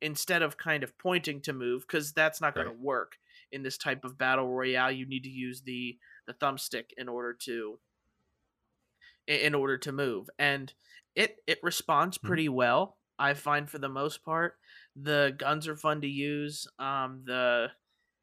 [0.00, 2.66] instead of kind of pointing to move because that's not going Right.
[2.66, 3.18] to work
[3.52, 4.90] in this type of battle royale.
[4.90, 7.80] You need to use the the thumbstick in order to
[9.26, 10.72] in order to move and
[11.14, 12.36] it it responds Mhm.
[12.36, 14.58] pretty well i find for the most part.
[14.94, 17.72] The guns are fun to use um the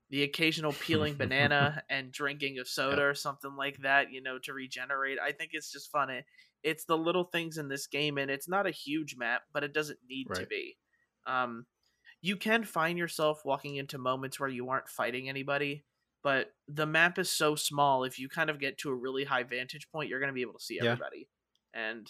[0.09, 4.53] the occasional peeling banana and drinking of soda or something like that you know to
[4.53, 6.25] regenerate i think it's just fun it,
[6.63, 9.73] it's the little things in this game and it's not a huge map but it
[9.73, 10.77] doesn't need to be
[11.27, 11.65] um
[12.21, 15.83] you can find yourself walking into moments where you aren't fighting anybody
[16.23, 19.43] but the map is so small if you kind of get to a really high
[19.43, 20.91] vantage point you're going to be able to see Yeah.
[20.91, 21.27] everybody
[21.73, 22.07] and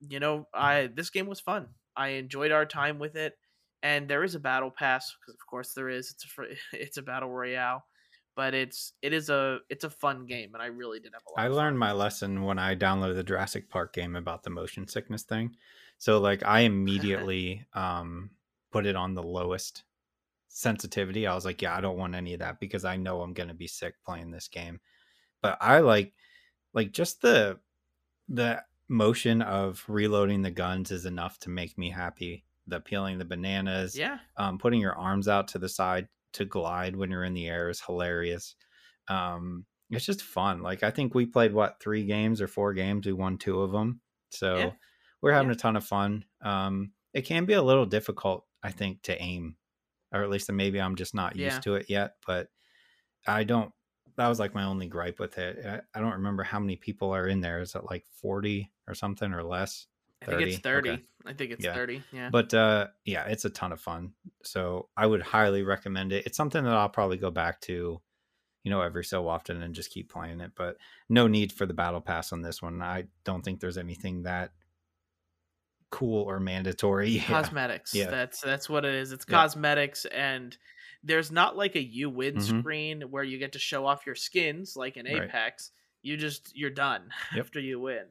[0.00, 3.34] you know i this game was fun i enjoyed our time with it
[3.82, 6.42] and there is a battle pass because of course there is it's a
[6.82, 7.84] it's a battle royale
[8.36, 11.30] but it's it is a it's a fun game and i really did have a
[11.40, 14.86] lot I learned my lesson when I downloaded the Jurassic Park game about the motion
[14.86, 15.56] sickness thing.
[15.98, 18.30] So like I immediately um
[18.70, 19.84] put it on the lowest
[20.48, 21.26] sensitivity.
[21.26, 23.48] I was like, yeah, I don't want any of that because I know I'm going
[23.48, 24.80] to be sick playing this game.
[25.42, 26.14] But I like
[26.74, 27.60] like just the
[28.28, 32.44] the motion of reloading the guns is enough to make me happy.
[32.66, 36.96] The peeling the bananas, yeah um, putting your arms out to the side to glide
[36.96, 38.54] when you're in the air is hilarious.
[39.08, 40.62] Um, it's just fun.
[40.62, 43.06] Like I think we played what three games or four games.
[43.06, 44.72] We won two of them, so Yeah.
[45.20, 45.54] We're having Yeah.
[45.54, 46.24] a ton of fun.
[46.42, 49.56] Um, it can be a little difficult, I think, to aim,
[50.12, 51.60] or at least maybe I'm just not used Yeah.
[51.60, 52.16] to it yet.
[52.26, 52.48] But
[53.26, 53.72] I don't.
[54.16, 55.64] That was like my only gripe with it.
[55.64, 57.60] I, I don't remember how many people are in there.
[57.60, 59.86] Is it like 40 or something or less.
[60.22, 60.90] I think it's 30.
[60.90, 61.02] Okay.
[61.26, 61.74] I think it's yeah.
[61.74, 62.02] 30.
[62.12, 62.30] Yeah.
[62.30, 64.14] But uh yeah, it's a ton of fun.
[64.42, 66.26] So I would highly recommend it.
[66.26, 68.00] It's something that I'll probably go back to,
[68.64, 70.52] you know, every so often and just keep playing it.
[70.56, 70.76] But
[71.08, 72.82] no need for the battle pass on this one.
[72.82, 74.50] I don't think there's anything that
[75.90, 77.18] cool or mandatory.
[77.26, 77.94] Cosmetics.
[77.94, 78.10] Yeah.
[78.10, 79.12] That's that's what it is.
[79.12, 79.36] It's yeah.
[79.36, 80.56] cosmetics and
[81.02, 82.60] there's not like a you win mm-hmm.
[82.60, 85.32] screen where you get to show off your skins like in Apex.
[85.72, 86.10] Right.
[86.10, 87.44] You just you're done yep.
[87.44, 88.04] after you win.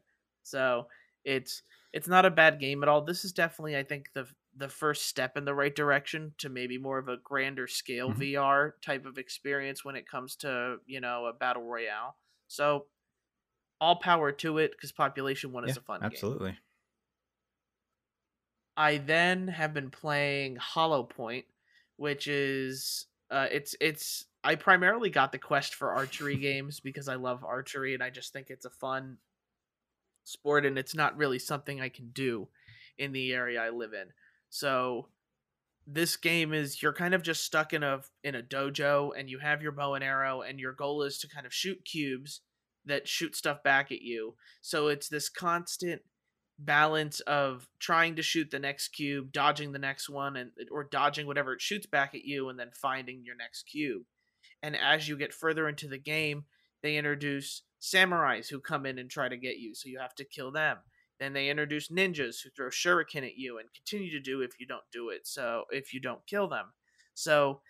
[0.43, 0.87] So
[1.25, 1.63] it's
[1.93, 3.01] it's not a bad game at all.
[3.01, 6.77] This is definitely, I think, the the first step in the right direction to maybe
[6.77, 8.21] more of a grander scale mm-hmm.
[8.21, 12.15] VR type of experience when it comes to you know a battle royale.
[12.47, 12.85] So
[13.79, 16.51] all power to it because population one yeah, is a fun absolutely.
[16.51, 16.59] Game.
[18.77, 21.45] I then have been playing Holopoint,
[21.95, 27.15] which is uh, it's it's I primarily got the quest for archery games because I
[27.15, 29.17] love archery and I just think it's a fun
[30.23, 32.49] sport and it's not really something I can do
[32.97, 34.09] in the area I live in.
[34.49, 35.07] So
[35.87, 39.39] this game is you're kind of just stuck in a in a dojo and you
[39.39, 42.41] have your bow and arrow and your goal is to kind of shoot cubes
[42.85, 44.35] that shoot stuff back at you.
[44.61, 46.01] So it's this constant
[46.59, 51.27] balance of trying to shoot the next cube, dodging the next one and or dodging
[51.27, 54.03] whatever it shoots back at you and then finding your next cube.
[54.63, 56.45] And as you get further into the game,
[56.81, 60.25] they introduce samurais who come in and try to get you, so you have to
[60.25, 60.77] kill them.
[61.19, 64.67] Then they introduce ninjas who throw shuriken at you and continue to do if you
[64.67, 65.25] don't do it.
[65.25, 66.73] So if you don't kill them,
[67.13, 67.61] so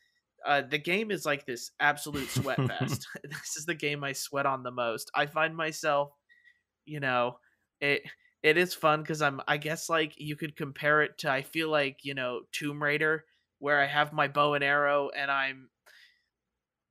[0.45, 3.07] uh, the game is like this absolute sweat fest.
[3.23, 5.09] this is the game I sweat on the most.
[5.15, 6.11] I find myself,
[6.85, 7.37] you know,
[7.81, 8.03] it
[8.43, 11.69] it is fun because I'm I guess like you could compare it to I feel
[11.69, 13.25] like you know Tomb Raider
[13.59, 15.69] where I have my bow and arrow and I'm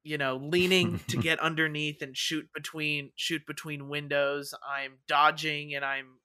[0.07, 5.85] you know leaning to get underneath and shoot between shoot between windows i'm dodging and
[5.85, 6.19] i'm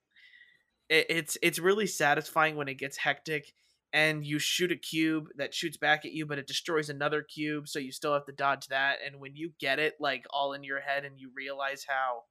[0.88, 3.54] it, it's it's really satisfying when it gets hectic
[3.92, 7.68] and you shoot a cube that shoots back at you but it destroys another cube
[7.68, 10.64] so you still have to dodge that and when you get it like all in
[10.64, 12.22] your head and you realize how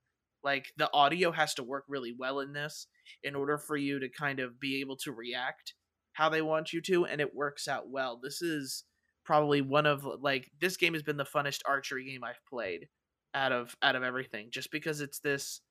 [0.43, 2.87] like the audio has to work really well in this
[3.23, 5.73] in order for you to kind of be able to react
[6.13, 8.19] how they want you to and it works out well.
[8.21, 8.83] This is
[9.23, 12.87] probably one of like this game has been the funnest archery game I've played
[13.33, 15.61] out of out of everything just because it's this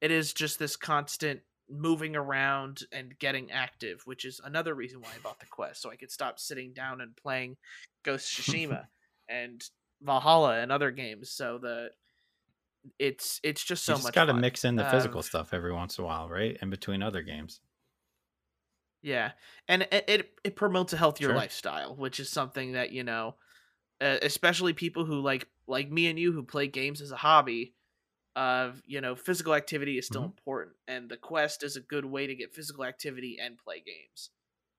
[0.00, 5.08] it is just this constant moving around and getting active which is another reason why
[5.08, 7.56] I bought the quest so I could stop sitting down and playing
[8.04, 8.84] Ghost Tsushima
[9.28, 9.62] and
[10.02, 11.30] Valhalla and other games.
[11.30, 11.90] So the
[12.98, 13.98] it's it's just so much.
[13.98, 16.06] you just much got to mix in the physical um, stuff every once in a
[16.06, 17.60] while right in between other games
[19.02, 19.32] yeah,
[19.68, 21.36] and it it, it promotes a healthier sure.
[21.36, 23.36] lifestyle, which is something that you know,
[24.00, 27.74] uh, especially people who like like me and you who play games as a hobby.
[28.36, 30.30] Of you know, physical activity is still mm-hmm.
[30.38, 34.30] important, and the quest is a good way to get physical activity and play games.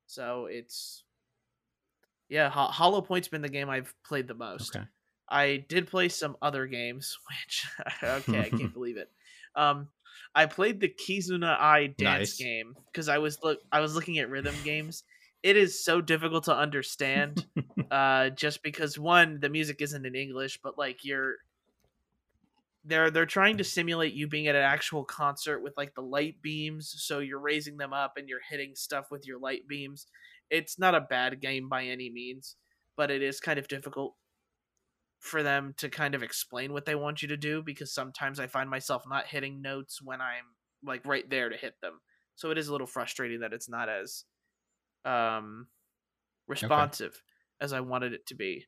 [0.08, 1.04] So it's
[2.30, 4.76] yeah, Ho- Holopoint's been the game I've played the most.
[4.76, 4.86] Okay.
[5.32, 7.66] I did play some other games, which
[8.04, 9.10] okay, I can't believe it.
[9.56, 9.88] Um,
[10.36, 12.38] I played the Kizuna Ai dance nice.
[12.38, 15.04] game because I was look I was looking at rhythm games.
[15.44, 17.46] It is so difficult to understand,
[17.90, 21.38] uh, just because one the music isn't in English, but like you're
[22.86, 26.42] they're they're trying to simulate you being at an actual concert with like the light
[26.42, 30.08] beams, so you're raising them up and you're hitting stuff with your light beams.
[30.50, 32.56] It's not a bad game by any means,
[32.96, 34.16] but it is kind of difficult
[35.22, 38.48] for them to kind of explain what they want you to do because sometimes I
[38.48, 40.46] find myself not hitting notes when I'm
[40.84, 42.02] like right there to hit them.
[42.36, 44.26] So it is a little frustrating that it's not as
[45.06, 45.68] um
[46.48, 47.22] responsive okay.
[47.62, 48.66] as I wanted it to be.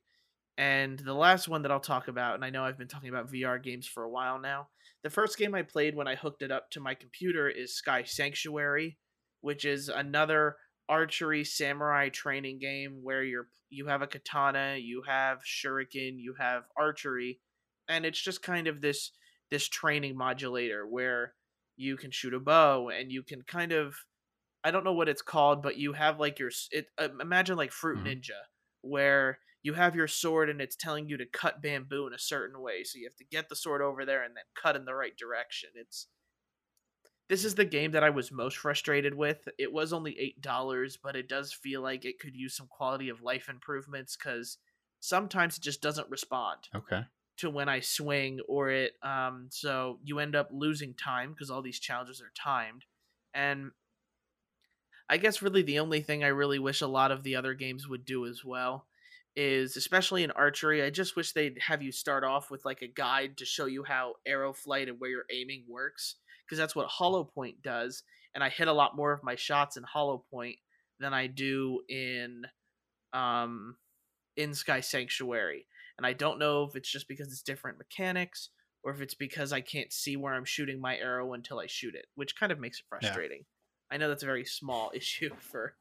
[0.56, 3.32] And the last one that I'll talk about, and I know I've been talking about
[3.32, 4.68] VR games for a while now.
[5.02, 8.04] The first game I played when I hooked it up to my computer is Sky
[8.04, 8.96] Sanctuary,
[9.40, 10.54] which is another
[10.88, 16.62] archery samurai training game where you're you have a katana, you have shuriken, you have
[16.76, 17.40] archery,
[17.88, 19.12] and it's just kind of this
[19.50, 21.34] this training modulator where
[21.76, 23.94] you can shoot a bow and you can kind of
[24.62, 27.72] I don't know what it's called, but you have like your it uh, imagine like
[27.72, 28.06] Fruit mm-hmm.
[28.06, 28.40] Ninja
[28.82, 32.60] where you have your sword and it's telling you to cut bamboo in a certain
[32.60, 34.94] way, so you have to get the sword over there and then cut in the
[34.94, 35.70] right direction.
[35.74, 36.08] It's
[37.28, 39.48] this is the game that I was most frustrated with.
[39.58, 43.08] It was only eight dollars, but it does feel like it could use some quality
[43.08, 44.58] of life improvements because
[45.00, 46.68] sometimes it just doesn't respond.
[46.74, 47.02] Okay.
[47.38, 51.62] To when I swing or it, um, so you end up losing time because all
[51.62, 52.84] these challenges are timed,
[53.32, 53.72] and
[55.08, 57.88] I guess really the only thing I really wish a lot of the other games
[57.88, 58.86] would do as well
[59.36, 62.86] is especially in archery i just wish they'd have you start off with like a
[62.86, 66.14] guide to show you how arrow flight and where you're aiming works
[66.44, 68.02] because that's what Holopoint does,
[68.34, 70.58] and I hit a lot more of my shots in Holopoint
[71.00, 72.42] than I do in
[73.12, 73.76] um
[74.36, 75.66] in Sky Sanctuary.
[75.96, 78.50] And I don't know if it's just because it's different mechanics
[78.82, 81.94] or if it's because I can't see where I'm shooting my arrow until I shoot
[81.94, 83.38] it, which kind of makes it frustrating.
[83.38, 83.94] Yeah.
[83.94, 85.74] I know that's a very small issue for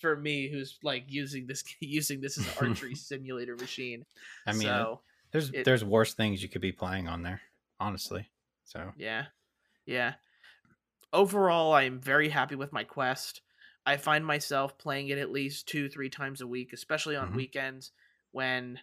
[0.00, 4.04] for me who's like using this using this as an archery simulator machine.
[4.46, 5.00] I mean, so,
[5.32, 7.40] there's it, there's worse things you could be playing on there,
[7.78, 8.28] honestly.
[8.64, 9.26] So yeah,
[9.90, 10.14] yeah.
[11.12, 13.42] Overall, I'm very happy with my quest.
[13.84, 17.36] I find myself playing it at least two, three times a week, especially on mm-hmm.
[17.36, 17.90] weekends
[18.30, 18.78] when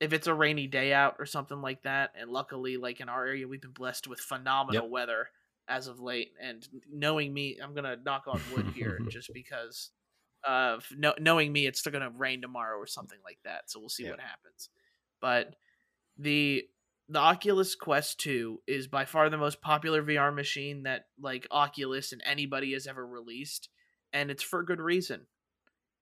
[0.00, 2.10] if it's a rainy day out or something like that.
[2.18, 4.90] And luckily, like in our area, we've been blessed with phenomenal yep.
[4.90, 5.28] weather
[5.68, 6.32] as of late.
[6.40, 9.90] And knowing me, I'm gonna knock on wood here just because
[10.44, 13.70] of no, knowing me, it's still gonna rain tomorrow or something like that.
[13.70, 14.14] So we'll see yep.
[14.14, 14.70] what happens.
[15.20, 15.54] But
[16.16, 16.64] the
[17.08, 22.12] the Oculus Quest 2 is by far the most popular VR machine that like Oculus
[22.12, 23.70] and anybody has ever released
[24.12, 25.26] and it's for good reason.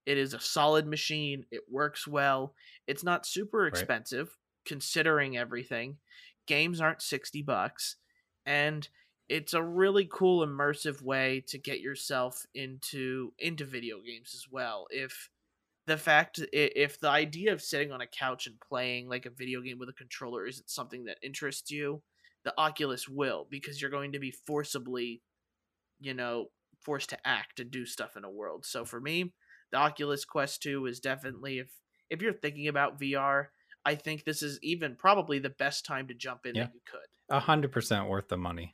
[0.05, 1.45] It is a solid machine.
[1.51, 2.55] It works well.
[2.87, 4.67] It's not super expensive right.
[4.67, 5.99] considering everything.
[6.47, 7.97] Games aren't 60 bucks
[8.45, 8.89] and
[9.29, 14.87] it's a really cool immersive way to get yourself into into video games as well.
[14.91, 15.31] If
[15.87, 19.61] the fact if the idea of sitting on a couch and playing like a video
[19.61, 22.03] game with a controller isn't something that interests you,
[22.45, 25.23] the Oculus will because you're going to be forcibly
[26.01, 26.47] you know
[26.81, 28.65] forced to act and do stuff in a world.
[28.67, 29.33] So for me,
[29.73, 31.69] the Oculus Quest 2 is definitely if
[32.11, 33.47] if you're thinking about VR,
[33.85, 36.65] I think this is even probably the best time to jump in yeah.
[36.65, 37.01] that you could.
[37.35, 38.73] A hundred percent worth the money.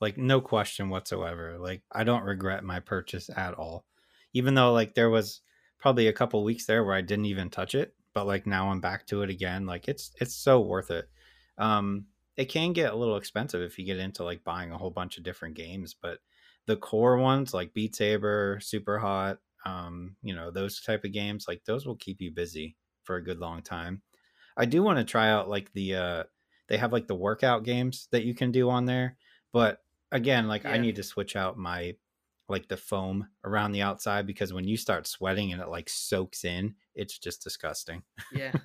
[0.00, 1.56] Like no question whatsoever.
[1.58, 3.84] Like I don't regret my purchase at all.
[4.32, 5.40] Even though like there was
[5.78, 8.80] probably a couple weeks there where I didn't even touch it, but like now I'm
[8.80, 9.66] back to it again.
[9.66, 11.08] Like it's it's so worth it.
[11.58, 12.06] Um
[12.36, 15.18] it can get a little expensive if you get into like buying a whole bunch
[15.18, 16.18] of different games, but
[16.66, 21.46] the core ones like Beat Saber, Super Hot, um, you know, those type of games,
[21.46, 24.02] like those will keep you busy for a good long time.
[24.56, 26.22] I do want to try out like the uh
[26.68, 29.16] they have like the workout games that you can do on there,
[29.52, 29.78] but
[30.10, 30.70] again, like yeah.
[30.70, 31.94] I need to switch out my
[32.48, 36.44] like the foam around the outside because when you start sweating and it like soaks
[36.44, 38.02] in, it's just disgusting.
[38.32, 38.52] yeah.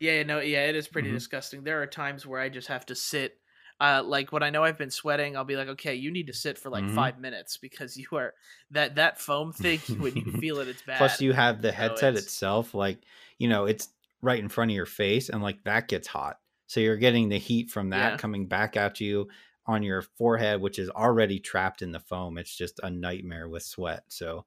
[0.00, 1.16] Yeah, no, yeah, it is pretty mm-hmm.
[1.16, 1.62] disgusting.
[1.62, 3.38] There are times where I just have to sit
[3.80, 6.32] uh, like when I know I've been sweating, I'll be like, okay, you need to
[6.32, 6.94] sit for like mm-hmm.
[6.94, 8.34] five minutes because you are
[8.70, 10.98] that that foam thing when you feel it, it's bad.
[10.98, 12.98] Plus, you have the headset itself, like
[13.38, 13.88] you know, it's
[14.22, 17.38] right in front of your face, and like that gets hot, so you're getting the
[17.38, 18.16] heat from that yeah.
[18.16, 19.28] coming back at you
[19.66, 22.38] on your forehead, which is already trapped in the foam.
[22.38, 24.04] It's just a nightmare with sweat.
[24.08, 24.44] So,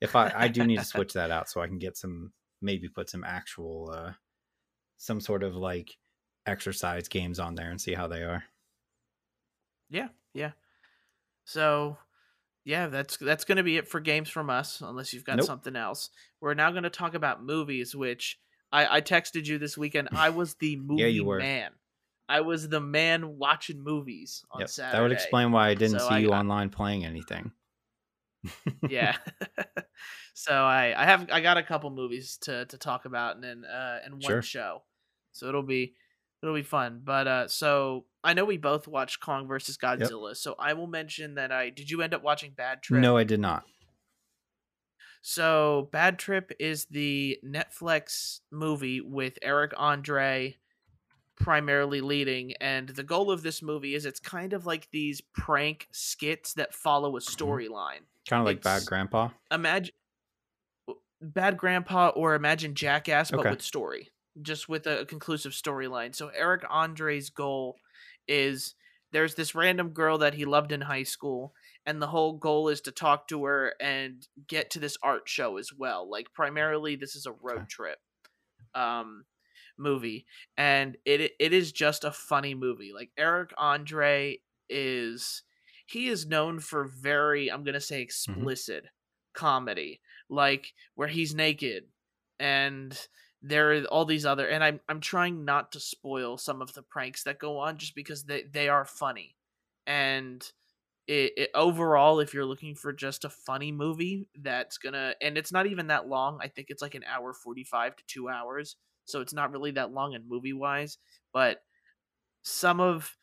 [0.00, 2.88] if I I do need to switch that out so I can get some maybe
[2.88, 4.12] put some actual uh
[4.96, 5.96] some sort of like
[6.46, 8.44] exercise games on there and see how they are.
[9.88, 10.52] Yeah, yeah.
[11.44, 11.96] So,
[12.64, 15.46] yeah, that's that's going to be it for games from us, unless you've got nope.
[15.46, 16.10] something else.
[16.40, 18.38] We're now going to talk about movies, which
[18.70, 20.08] I, I texted you this weekend.
[20.12, 21.38] I was the movie yeah, you were.
[21.38, 21.70] man.
[22.28, 24.68] I was the man watching movies on yep.
[24.68, 24.96] Saturday.
[24.96, 27.52] That would explain why I didn't so see I, you online playing anything.
[28.88, 29.16] yeah.
[30.34, 33.64] so I I have I got a couple movies to to talk about and then
[33.64, 34.42] uh and one sure.
[34.42, 34.82] show.
[35.32, 35.94] So it'll be
[36.42, 37.00] it'll be fun.
[37.02, 40.36] But uh so I know we both watched Kong versus Godzilla, yep.
[40.36, 43.00] so I will mention that I did you end up watching Bad Trip?
[43.00, 43.64] No, I did not.
[45.22, 50.56] So Bad Trip is the Netflix movie with Eric Andre
[51.38, 55.88] primarily leading and the goal of this movie is it's kind of like these prank
[55.92, 57.44] skits that follow a mm-hmm.
[57.44, 58.00] storyline.
[58.28, 59.30] Kind of like Bad Grandpa.
[59.50, 59.94] Imagine
[61.20, 63.50] Bad Grandpa or imagine Jackass but okay.
[63.50, 64.10] with story.
[64.40, 66.14] Just with a conclusive storyline.
[66.14, 67.76] So Eric Andre's goal
[68.28, 68.74] is
[69.12, 71.54] there's this random girl that he loved in high school
[71.86, 75.56] and the whole goal is to talk to her and get to this art show
[75.56, 77.66] as well like primarily this is a road okay.
[77.68, 77.98] trip
[78.74, 79.24] um
[79.78, 80.26] movie
[80.56, 85.42] and it it is just a funny movie like Eric Andre is
[85.86, 88.02] he is known for very I'm to say mm-hmm.
[88.02, 89.40] explicit mm-hmm.
[89.46, 91.84] comedy like where he's naked
[92.38, 92.98] and
[93.42, 96.82] there are all these other and I'm I'm trying not to spoil some of the
[96.82, 99.36] pranks that go on just because they they are funny.
[99.86, 100.42] And
[101.06, 105.52] it, it, overall if you're looking for just a funny movie that's gonna and it's
[105.52, 106.38] not even that long.
[106.42, 108.76] I think it's like an hour 45 to 2 hours.
[109.08, 110.98] So it's not really that long in movie wise,
[111.32, 111.62] but
[112.42, 113.16] some of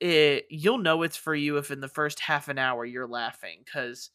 [0.00, 3.62] it you'll know it's for you if in the first half an hour you're laughing
[3.70, 4.10] cuz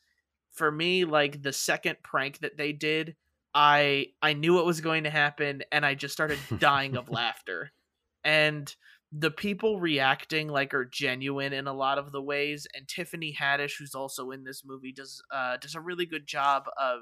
[0.52, 3.16] for me like the second prank that they did
[3.54, 7.72] I I knew what was going to happen and I just started dying of laughter.
[8.24, 8.74] And
[9.12, 13.80] the people reacting like are genuine in a lot of the ways and Tiffany Haddish
[13.80, 17.02] who's also in this movie does uh does a really good job of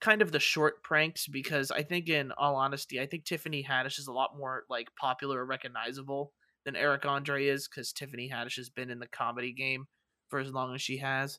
[0.00, 3.98] kind of the short pranks because I think in all honesty I think Tiffany Haddish
[3.98, 6.32] is a lot more like popular or recognizable
[6.64, 9.86] than Eric Andre is cuz Tiffany Haddish has been in the comedy game
[10.28, 11.38] for as long as she has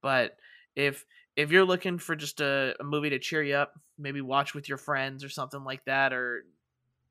[0.00, 0.36] but
[0.74, 1.04] if
[1.36, 4.68] if you're looking for just a, a movie to cheer you up maybe watch with
[4.68, 6.44] your friends or something like that or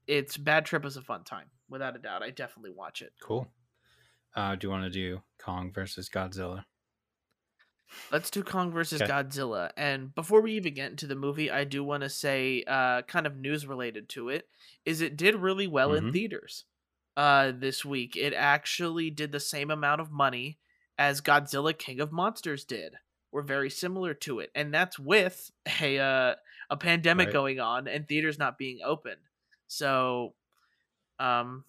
[0.08, 2.24] it's Bad Trip is a fun time without a doubt.
[2.24, 3.14] I definitely watch it.
[3.22, 3.48] Cool.
[4.36, 6.66] Uh, do you want to do Kong versus Godzilla?
[8.12, 9.12] Let's do Kong versus okay.
[9.12, 9.72] Godzilla.
[9.78, 13.26] And before we even get into the movie, I do want to say, uh, kind
[13.26, 14.48] of news related to it,
[14.86, 16.08] is it did really well mm-hmm.
[16.08, 16.66] in theaters
[17.18, 18.16] uh, this week.
[18.16, 20.58] It actually did the same amount of money
[20.98, 22.94] as Godzilla King of Monsters did.
[23.32, 26.36] We're very similar to it, and that's with a uh,
[26.70, 27.34] a pandemic right.
[27.34, 29.16] going on and theaters not being open.
[29.68, 30.34] So
[31.18, 31.64] um,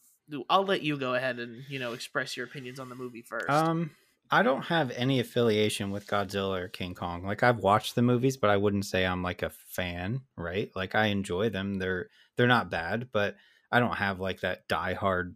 [0.50, 3.48] I'll let you go ahead and you know express your opinions on the movie first.
[3.48, 3.92] Um,
[4.32, 7.22] I don't have any affiliation with Godzilla or King Kong.
[7.22, 10.70] Like I've watched the movies, but I wouldn't say I'm like a fan, right?
[10.74, 11.78] Like I enjoy them.
[11.78, 13.36] They're they're not bad, but
[13.70, 15.34] I don't have like that diehard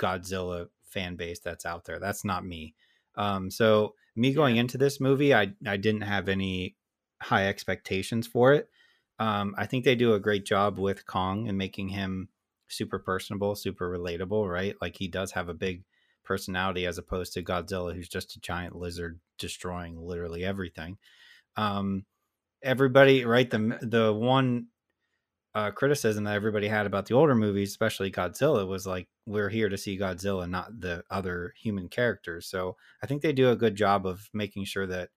[0.00, 1.98] Godzilla fan base that's out there.
[2.00, 2.74] That's not me.
[3.16, 6.76] Um, so me going into this movie, I I didn't have any
[7.22, 8.70] high expectations for it.
[9.18, 12.30] Um, I think they do a great job with Kong and making him
[12.68, 14.74] super personable, super relatable, right?
[14.80, 15.84] Like he does have a big
[16.30, 20.96] personality as opposed to Godzilla, who's just a giant lizard destroying literally everything.
[21.56, 22.04] Um,
[22.62, 23.50] everybody, right?
[23.50, 24.68] The the one
[25.56, 29.68] uh, criticism that everybody had about the older movies, especially Godzilla, was like we're here
[29.68, 32.46] to see Godzilla, not the other human characters.
[32.46, 35.08] So I think they do a good job of making sure that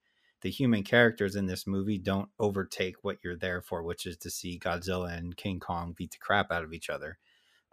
[0.42, 4.32] the human characters in this movie don't overtake what you're there for, which is to
[4.32, 7.20] see Godzilla and King Kong beat the crap out of each other.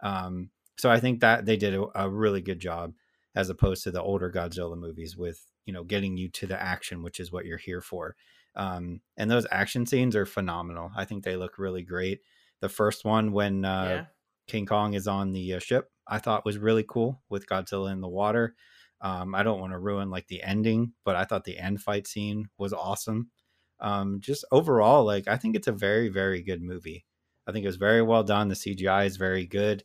[0.03, 2.93] Um, so I think that they did a, a, really good job
[3.35, 7.03] as opposed to the older Godzilla movies with you know getting you to the action,
[7.03, 8.15] which is what you're here for.
[8.55, 10.91] Um, and those action scenes are phenomenal.
[10.95, 12.19] I think they look really great.
[12.59, 14.05] The first one when uh, yeah.
[14.47, 18.01] King Kong is on the uh, ship, I thought was really cool with Godzilla in
[18.01, 18.55] the water.
[18.99, 22.05] Um, I don't want to ruin like the ending, but I thought the end fight
[22.05, 23.31] scene was awesome.
[23.79, 27.05] Um, just overall, like I think it's a very, very good movie.
[27.47, 28.47] I think it was very well done.
[28.47, 29.83] The CGI is very good.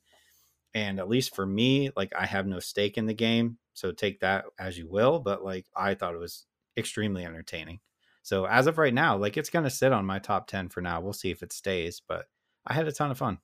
[0.77, 3.57] And at least for me, like I have no stake in the game.
[3.73, 5.21] So take that as you will.
[5.21, 6.45] But like I thought it was
[6.77, 7.81] extremely entertaining.
[8.23, 11.01] So as of right now, like it's gonna sit on my top ten for now.
[11.01, 12.27] We'll see if it stays, but
[12.67, 13.39] I had a ton of fun.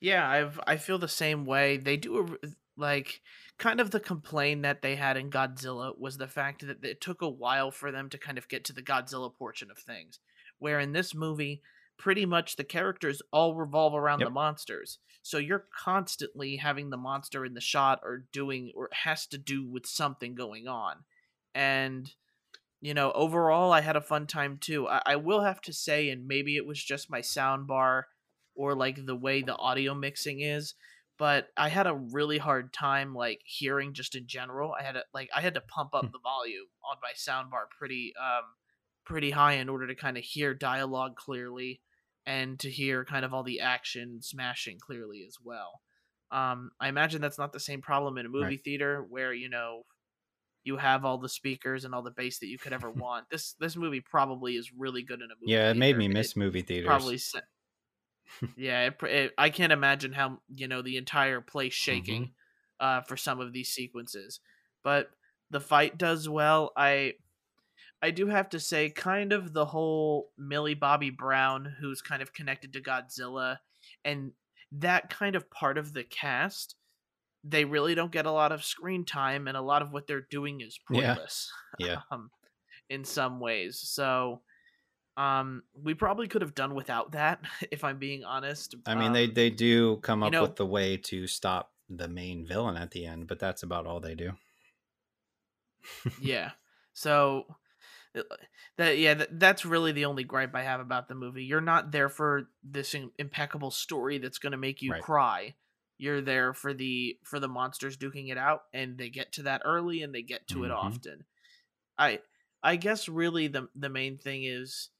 [0.00, 1.76] Yeah, I've I feel the same way.
[1.76, 3.20] They do a uh, like
[3.60, 7.22] kind of the complaint that they had in Godzilla was the fact that it took
[7.22, 10.18] a while for them to kind of get to the Godzilla portion of things.
[10.58, 11.62] Where in this movie,
[11.98, 14.28] pretty much the characters all revolve around yep.
[14.28, 14.98] the monsters.
[15.22, 19.68] So you're constantly having the monster in the shot or doing or has to do
[19.68, 21.04] with something going on.
[21.54, 22.10] And
[22.80, 24.88] you know, overall I had a fun time too.
[24.88, 28.06] I, I will have to say, and maybe it was just my sound bar
[28.54, 30.74] or like the way the audio mixing is,
[31.18, 34.74] but I had a really hard time like hearing just in general.
[34.78, 36.12] I had to like I had to pump up hmm.
[36.12, 38.44] the volume on my sound bar pretty um
[39.04, 41.80] pretty high in order to kind of hear dialogue clearly
[42.28, 45.80] and to hear kind of all the action smashing clearly as well.
[46.30, 48.60] Um, I imagine that's not the same problem in a movie right.
[48.62, 49.84] theater where you know
[50.62, 53.24] you have all the speakers and all the bass that you could ever want.
[53.30, 55.52] This this movie probably is really good in a movie.
[55.52, 56.86] Yeah, it made me miss it movie theaters.
[56.86, 57.18] Probably.
[58.58, 62.86] yeah, it, it, I can't imagine how you know the entire place shaking mm-hmm.
[62.86, 64.40] uh, for some of these sequences,
[64.84, 65.08] but
[65.50, 66.72] the fight does well.
[66.76, 67.14] I
[68.02, 72.32] I do have to say, kind of the whole Millie Bobby Brown, who's kind of
[72.32, 73.58] connected to Godzilla,
[74.04, 74.32] and
[74.72, 76.76] that kind of part of the cast,
[77.42, 80.26] they really don't get a lot of screen time, and a lot of what they're
[80.30, 81.50] doing is pointless.
[81.78, 81.86] Yeah.
[81.86, 81.96] yeah.
[82.10, 82.30] um,
[82.88, 83.80] in some ways.
[83.80, 84.42] So,
[85.16, 87.40] um, we probably could have done without that,
[87.72, 88.76] if I'm being honest.
[88.86, 92.06] I mean, um, they they do come up know, with the way to stop the
[92.06, 94.32] main villain at the end, but that's about all they do.
[96.20, 96.52] yeah.
[96.92, 97.46] So
[98.76, 101.90] that yeah that, that's really the only gripe i have about the movie you're not
[101.90, 105.02] there for this impeccable story that's going to make you right.
[105.02, 105.54] cry
[105.98, 109.62] you're there for the for the monsters duking it out and they get to that
[109.64, 110.66] early and they get to mm-hmm.
[110.66, 111.24] it often
[111.98, 112.20] i
[112.62, 114.90] i guess really the the main thing is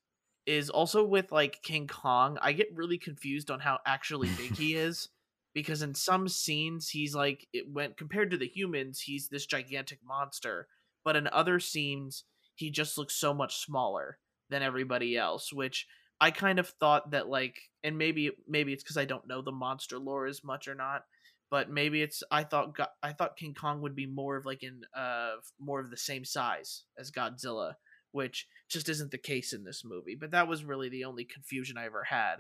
[0.45, 4.75] is also with like king kong i get really confused on how actually big he
[4.75, 5.09] is
[5.55, 10.01] because in some scenes he's like it went compared to the humans he's this gigantic
[10.05, 10.67] monster
[11.05, 12.25] but in other scenes
[12.59, 14.19] he just looks so much smaller
[14.51, 15.87] than everybody else, which
[16.21, 19.53] I kind of thought that like, and maybe maybe it's because I don't know the
[19.53, 21.05] monster lore as much or not,
[21.53, 24.81] but maybe it's I thought I thought King Kong would be more of like in
[24.97, 27.75] uh more of the same size as Godzilla,
[28.11, 30.17] which just isn't the case in this movie.
[30.19, 32.39] But that was really the only confusion I ever had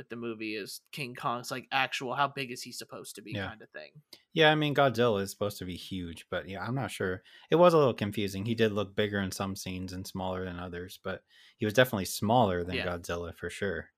[0.00, 3.32] with the movie is King Kong's like actual how big is he supposed to be
[3.34, 3.48] Yeah.
[3.48, 3.90] kind of thing.
[4.32, 7.22] Yeah, I mean Godzilla is supposed to be huge, but yeah, I'm not sure.
[7.50, 8.46] It was a little confusing.
[8.46, 11.22] He did look bigger in some scenes and smaller than others, but
[11.58, 12.86] he was definitely smaller than Yeah.
[12.86, 13.90] Godzilla for sure.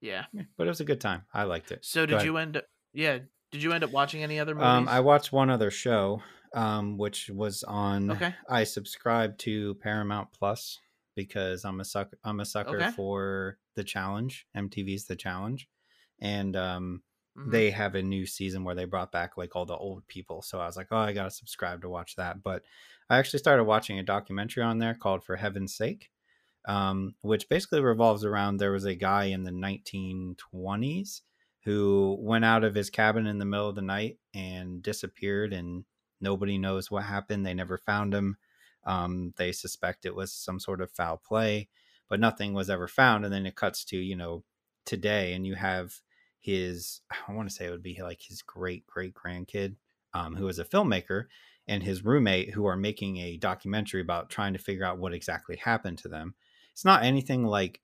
[0.00, 0.24] Yeah.
[0.32, 1.24] Yeah, But it was a good time.
[1.32, 1.84] I liked it.
[1.84, 2.26] So Go did ahead.
[2.26, 2.62] you end?
[2.94, 3.18] Yeah.
[3.50, 4.66] Did you end up watching any other movies?
[4.66, 6.22] Um, I watched one other show,
[6.54, 8.10] um, which was on.
[8.10, 8.34] Okay.
[8.48, 10.80] I subscribed to Paramount Plus
[11.14, 12.18] because I'm a sucker.
[12.24, 12.90] I'm a sucker Okay.
[12.92, 14.46] for the challenge.
[14.56, 15.68] MTV's The Challenge,
[16.20, 17.02] and um,
[17.36, 17.50] Mhm.
[17.50, 20.42] they have a new season where they brought back like all the old people.
[20.42, 22.42] So I was like, oh, I gotta subscribe to watch that.
[22.42, 22.62] But
[23.08, 26.10] I actually started watching a documentary on there called For Heaven's Sake,
[26.66, 31.22] um, which basically revolves around there was a guy in the 1920s
[31.64, 35.84] who went out of his cabin in the middle of the night and disappeared, and
[36.20, 37.46] nobody knows what happened.
[37.46, 38.36] They never found him.
[38.84, 41.68] Um, they suspect it was some sort of foul play,
[42.08, 43.24] but nothing was ever found.
[43.24, 44.44] And then it cuts to, you know,
[44.84, 45.94] today, and you have
[46.40, 49.76] his, I want to say it would be like his great great grandkid,
[50.14, 51.26] um, who is a filmmaker,
[51.68, 55.56] and his roommate, who are making a documentary about trying to figure out what exactly
[55.56, 56.34] happened to them.
[56.72, 57.80] It's not anything like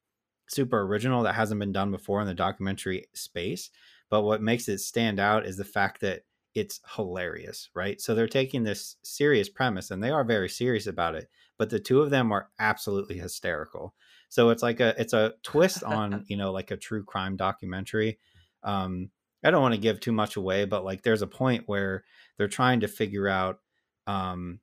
[0.48, 3.70] super original that hasn't been done before in the documentary space.
[4.10, 6.22] But what makes it stand out is the fact that
[6.54, 8.00] it's hilarious, right?
[8.00, 11.78] So they're taking this serious premise and they are very serious about it, but the
[11.78, 13.94] two of them are absolutely hysterical.
[14.28, 18.18] So it's like a it's a twist on, you know, like a true crime documentary.
[18.62, 19.10] Um
[19.44, 22.04] I don't want to give too much away, but like there's a point where
[22.36, 23.60] they're trying to figure out
[24.06, 24.60] um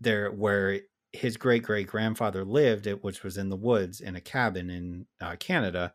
[0.00, 0.80] there where
[1.12, 5.06] his great great grandfather lived, it, which was in the woods in a cabin in
[5.20, 5.92] uh, Canada.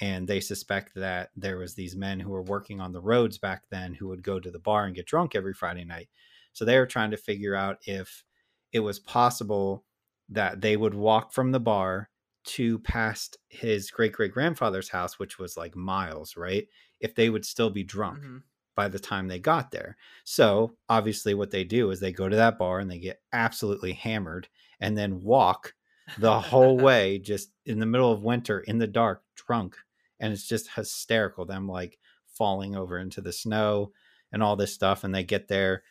[0.00, 3.68] And they suspect that there was these men who were working on the roads back
[3.70, 6.10] then who would go to the bar and get drunk every Friday night.
[6.52, 8.24] So they were trying to figure out if
[8.72, 9.84] it was possible
[10.28, 12.10] that they would walk from the bar
[12.44, 16.68] to past his great great grandfather's house, which was like miles, right?
[17.00, 18.42] If they would still be drunk Mhm.
[18.74, 19.96] by the time they got there.
[20.24, 23.92] So obviously, what they do is they go to that bar and they get absolutely
[23.92, 24.48] hammered
[24.80, 25.74] and then walk
[26.16, 29.76] the whole way just in the middle of winter in the dark, drunk.
[30.20, 31.44] And it's just hysterical.
[31.44, 33.92] Them like falling over into the snow
[34.32, 35.04] and all this stuff.
[35.04, 35.82] And they get there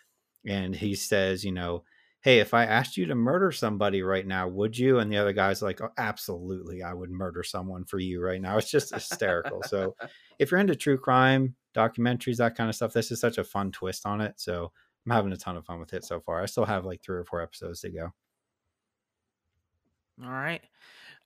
[0.46, 1.84] and he says, you know,
[2.22, 5.00] hey, if I asked you to murder somebody right now, would you?
[5.00, 8.58] And the other guy's like, oh, absolutely, I would murder someone for you right now.
[8.58, 9.62] It's just hysterical.
[9.64, 9.94] so
[10.40, 13.72] if you're into true crime, documentaries, that kind of stuff, this is such a fun
[13.72, 14.36] twist on it.
[14.38, 14.72] So
[15.06, 16.42] I'm having a ton of fun with it so far.
[16.42, 18.14] I still have like three or four episodes to go.
[20.24, 20.62] All right.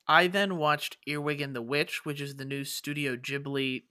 [0.07, 3.83] I then watched Earwig and the Witch, which is the new Studio Ghibli.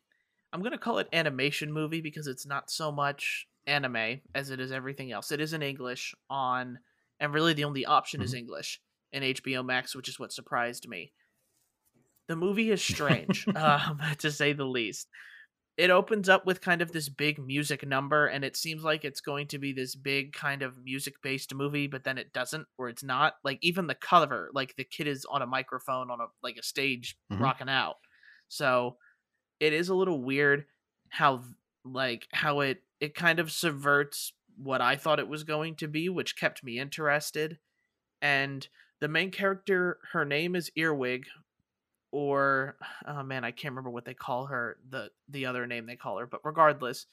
[0.52, 4.60] I'm going to call it animation movie because it's not so much anime as it
[4.60, 5.30] is everything else.
[5.30, 6.78] It is in English on,
[7.20, 8.80] and really the only option is English
[9.12, 11.12] in HBO Max, which is what surprised me.
[12.28, 15.08] The movie is strange, um, to say the least.
[15.77, 19.20] It opens up with kind of this big music number, and it seems like it's
[19.20, 22.89] going to be this big kind of music based movie, but then it doesn't, or
[22.89, 23.35] it's not.
[23.45, 26.62] Like even the cover, like the kid is on a microphone on a like a
[26.62, 27.41] stage Mhm.
[27.41, 27.97] rocking out.
[28.49, 28.99] So
[29.61, 30.66] it is a little weird
[31.11, 31.45] how
[31.85, 36.09] like how it it kind of subverts what I thought it was going to be,
[36.09, 37.59] which kept me interested.
[38.22, 38.68] And
[39.01, 41.27] the main character, her name is Earwig,
[42.16, 45.96] or oh man, I can't remember what they call her, the the other name they
[45.96, 47.04] call her, but regardless,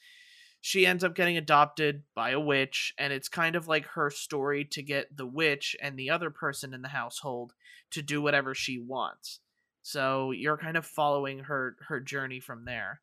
[0.62, 4.64] she ends up getting adopted by a witch, and it's kind of like her story
[4.64, 7.52] to get the witch and the other person in the household
[7.92, 9.42] to do whatever she wants.
[9.82, 13.02] So you're kind of following her her journey from there.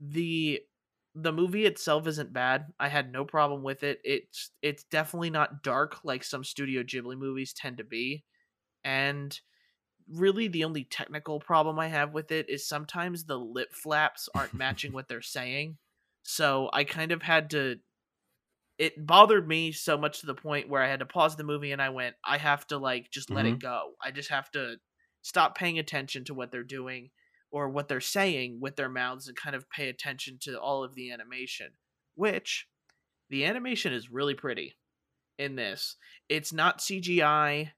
[0.00, 0.60] The
[1.16, 2.66] the movie itself isn't bad.
[2.78, 4.00] I had no problem with it.
[4.04, 8.22] It's it's definitely not dark like some Studio Ghibli movies tend to be.
[8.84, 9.36] And
[10.10, 14.54] really the only technical problem I have with it is sometimes the lip flaps aren't
[14.54, 15.78] matching what they're saying.
[16.22, 17.76] So I kind of had to
[18.78, 21.70] it bothered me so much to the point where I had to pause the movie
[21.70, 23.58] and I went, I have to like just let it mm-hmm.
[23.58, 23.92] go.
[24.02, 24.76] I just have to
[25.22, 27.10] stop paying attention to what they're doing
[27.52, 30.96] or what they're saying with their mouths and kind of pay attention to all of
[30.96, 31.68] the animation,
[32.16, 32.66] which
[33.30, 34.74] the animation is really pretty
[35.38, 35.96] in this.
[36.28, 37.70] It's not CGI,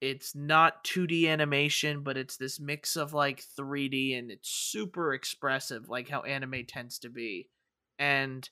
[0.00, 5.88] it's not 2D animation, but it's this mix of like 3D and it's super expressive,
[5.88, 7.48] like how anime tends to be.
[7.98, 8.48] And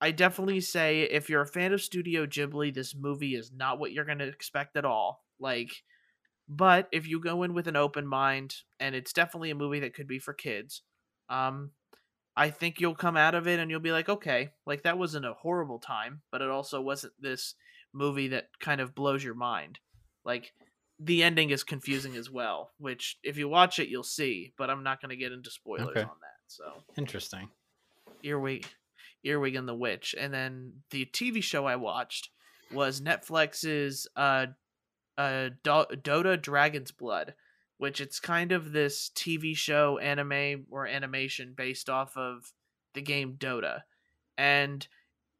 [0.00, 3.92] I definitely say if you're a fan of Studio Ghibli, this movie is not what
[3.92, 5.24] you're going to expect at all.
[5.40, 5.82] Like,
[6.48, 9.94] But if you go in with an open mind, and it's definitely a movie that
[9.94, 10.82] could be for kids,
[11.28, 11.72] um,
[12.36, 15.26] I think you'll come out of it and you'll be like, okay, like that wasn't
[15.26, 17.54] a horrible time, but it also wasn't this
[17.92, 19.80] movie that kind of blows your mind.
[20.28, 20.52] Like
[21.00, 24.52] the ending is confusing as well, which if you watch it, you'll see.
[24.58, 26.02] But I'm not going to get into spoilers Okay.
[26.02, 26.38] on that.
[26.48, 26.64] So
[26.96, 27.48] Interesting.
[28.22, 28.66] Earwig,
[29.24, 32.28] Earwig and the Witch, and then the TV show I watched
[32.72, 34.46] was Netflix's uh,
[35.16, 37.34] uh, Do- Dota Dragon's Blood,
[37.78, 42.52] which it's kind of this TV show anime or animation based off of
[42.94, 43.82] the game Dota,
[44.36, 44.86] and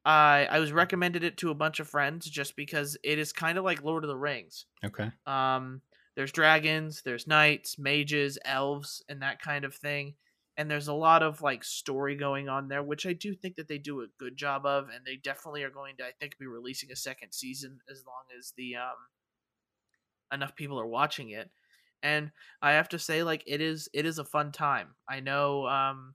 [0.04, 3.58] I I was recommended it to a bunch of friends just because it is kind
[3.58, 4.66] of like Lord of the Rings.
[4.84, 5.10] Okay.
[5.26, 5.82] Um,
[6.16, 10.16] there's dragons, there's knights, mages, elves, and that kind of thing.
[10.56, 13.68] And there's a lot of like story going on there, which I do think that
[13.68, 16.46] they do a good job of, and they definitely are going to, I think, be
[16.46, 18.96] releasing a second season as long as the um
[20.32, 21.50] enough people are watching it.
[22.02, 22.32] And
[22.62, 24.94] I have to say, like, it is it is a fun time.
[25.08, 26.14] I know um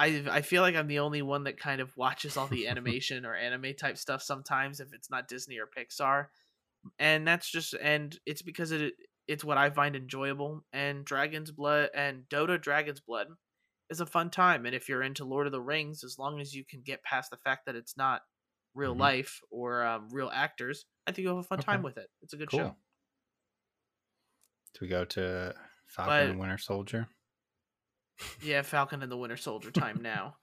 [0.00, 3.26] I I feel like I'm the only one that kind of watches all the animation
[3.26, 6.26] or anime type stuff sometimes if it's not Disney or Pixar
[6.98, 8.94] and that's just and it's because it
[9.28, 10.64] it's what I find enjoyable.
[10.72, 13.28] And Dragon's Blood and Dota Dragon's Blood
[13.88, 14.66] is a fun time.
[14.66, 17.30] And if you're into Lord of the Rings, as long as you can get past
[17.30, 18.22] the fact that it's not
[18.74, 18.98] real Mhm.
[19.00, 22.08] life or um, real actors, I think you'll have a fun time with it.
[22.22, 22.58] It's a good Cool.
[22.60, 22.76] show.
[24.74, 25.54] Do we go to
[25.86, 27.08] Falcon But- and Winter Soldier?
[28.42, 30.36] Yeah, Falcon and the Winter Soldier time now.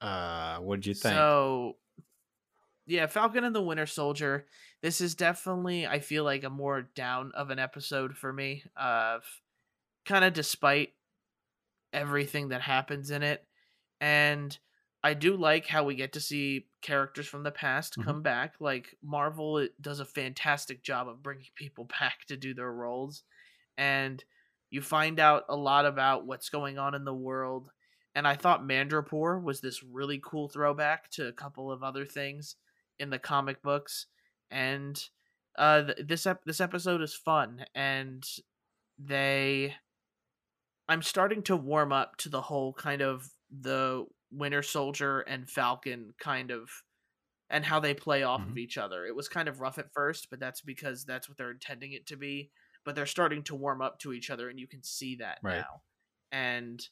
[0.00, 1.14] Uh, what did you think?
[1.14, 1.76] So,
[2.86, 4.46] yeah, Falcon and the Winter Soldier.
[4.82, 8.64] This is definitely, I feel like, a more down of an episode for me.
[8.76, 9.22] Of
[10.04, 10.94] kind of despite
[11.92, 13.46] everything that happens in it,
[14.00, 14.56] and
[15.04, 18.04] I do like how we get to see characters from the past Mhm.
[18.04, 18.54] come back.
[18.60, 23.22] Like Marvel it does a fantastic job of bringing people back to do their roles,
[23.76, 24.24] and
[24.72, 27.70] you find out a lot about what's going on in the world
[28.14, 32.56] and I thought Madripoor was this really cool throwback to a couple of other things
[32.98, 34.06] in the comic books,
[34.50, 35.02] and
[35.56, 38.22] uh, th- this ep- this episode is fun, and
[38.98, 39.74] they,
[40.88, 46.12] I'm starting to warm up to the whole kind of the Winter Soldier and Falcon
[46.18, 46.68] kind of,
[47.50, 48.58] and how they play off of Mhm.
[48.58, 49.06] each other.
[49.06, 52.06] It was kind of rough at first, but that's because that's what they're intending it
[52.08, 52.50] to be.
[52.84, 55.66] But they're starting to warm up to each other, and you can see that Right.
[55.66, 55.82] now.
[56.32, 56.86] And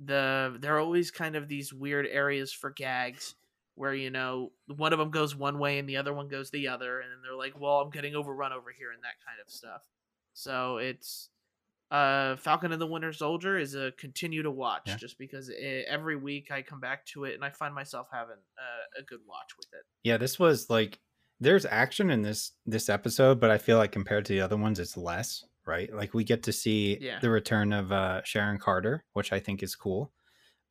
[0.00, 3.34] the there are always kind of these weird areas for gags
[3.74, 6.68] where you know one of them goes one way and the other one goes the
[6.68, 9.50] other and then they're like well i'm getting overrun over here and that kind of
[9.50, 9.82] stuff
[10.34, 11.30] so it's
[11.90, 14.98] uh falcon and the winter soldier is a continue to watch Yeah.
[14.98, 18.36] just because it, every week i come back to it and i find myself having
[18.58, 21.00] uh, a good watch with it Yeah, this was like
[21.40, 24.78] there's action in this this episode, but I feel like compared to the other ones,
[24.78, 25.44] it's less.
[25.66, 25.92] Right?
[25.92, 27.18] Like we get to see Yeah.
[27.20, 30.10] the return of uh, Sharon Carter, which I think is cool.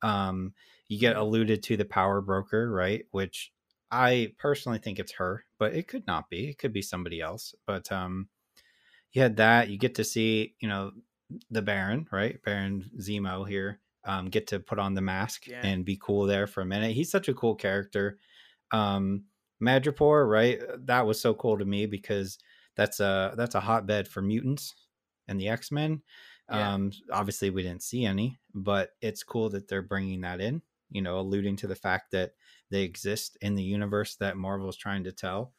[0.02, 0.54] Um,
[0.88, 1.20] you get Mhm.
[1.20, 3.04] alluded to the power broker, right?
[3.12, 3.52] Which
[3.92, 6.48] I personally think it's her, but it could not be.
[6.48, 7.54] It could be somebody else.
[7.64, 8.28] But um,
[9.12, 9.68] you had that.
[9.70, 10.90] You get to see, you know,
[11.48, 12.42] the Baron, right?
[12.42, 13.80] Baron Zemo here.
[14.04, 15.60] Um, get to put on the mask Yeah.
[15.64, 16.92] and be cool there for a minute.
[16.96, 18.18] He's such a cool character.
[18.72, 19.26] Um,
[19.62, 20.60] Madripoor, right?
[20.86, 22.38] That was so cool to me because
[22.76, 24.74] that's a that's a hotbed for mutants
[25.26, 26.02] and the X Men.
[26.50, 26.74] Yeah.
[26.74, 30.62] Um, obviously, we didn't see any, but it's cool that they're bringing that in.
[30.90, 32.32] You know, alluding to the fact that
[32.70, 35.52] they exist in the universe that Marvel's trying to tell.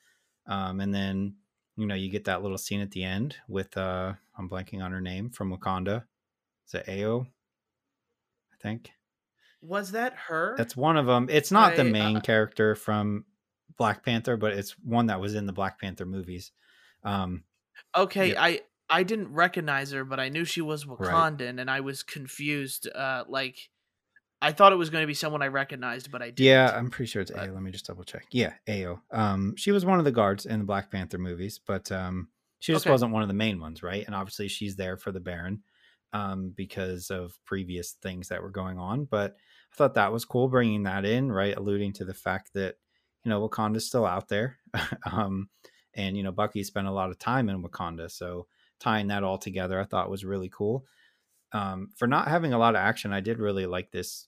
[0.47, 1.35] Um, and then
[1.77, 4.91] you know you get that little scene at the end with uh, I'm blanking on
[4.91, 6.03] her name from Wakanda.
[6.67, 7.25] Is it Ayo?
[7.25, 8.91] I think
[9.61, 11.27] was that her that's one of them.
[11.29, 13.25] It's not the main uh, character from
[13.77, 16.51] Black Panther, but it's one that was in the Black Panther movies.
[17.03, 17.43] Um,
[17.95, 18.43] okay yeah.
[18.43, 18.59] i
[18.89, 23.23] i didn't recognize her but i knew she was wakandan and i was confused uh
[23.29, 23.57] like
[24.41, 26.89] i thought it was going to be someone i recognized but i didn't yeah, I'm
[26.89, 27.53] pretty sure it's but- Ayo.
[27.53, 28.25] Let me just double check.
[28.31, 28.99] Yeah, Ayo.
[29.11, 32.27] Um, she was one of the guards in the Black Panther movies, but um,
[32.59, 32.91] she just Okay.
[32.91, 34.05] wasn't one of the main ones, right?
[34.05, 35.63] And obviously, she's there for the Baron,
[36.13, 39.05] um, because of previous things that were going on.
[39.05, 39.37] But
[39.71, 41.55] I thought that was cool bringing that in, right?
[41.55, 42.75] Alluding to the fact that
[43.23, 44.57] you know Wakanda's still out there,
[45.11, 45.49] um,
[45.93, 48.47] and you know Bucky spent a lot of time in Wakanda, so
[48.79, 50.85] tying that all together, I thought was really cool.
[51.51, 54.27] Um, for not having a lot of action, I did really like this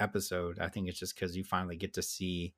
[0.00, 0.58] episode.
[0.58, 2.54] I think it's just because you finally get to see,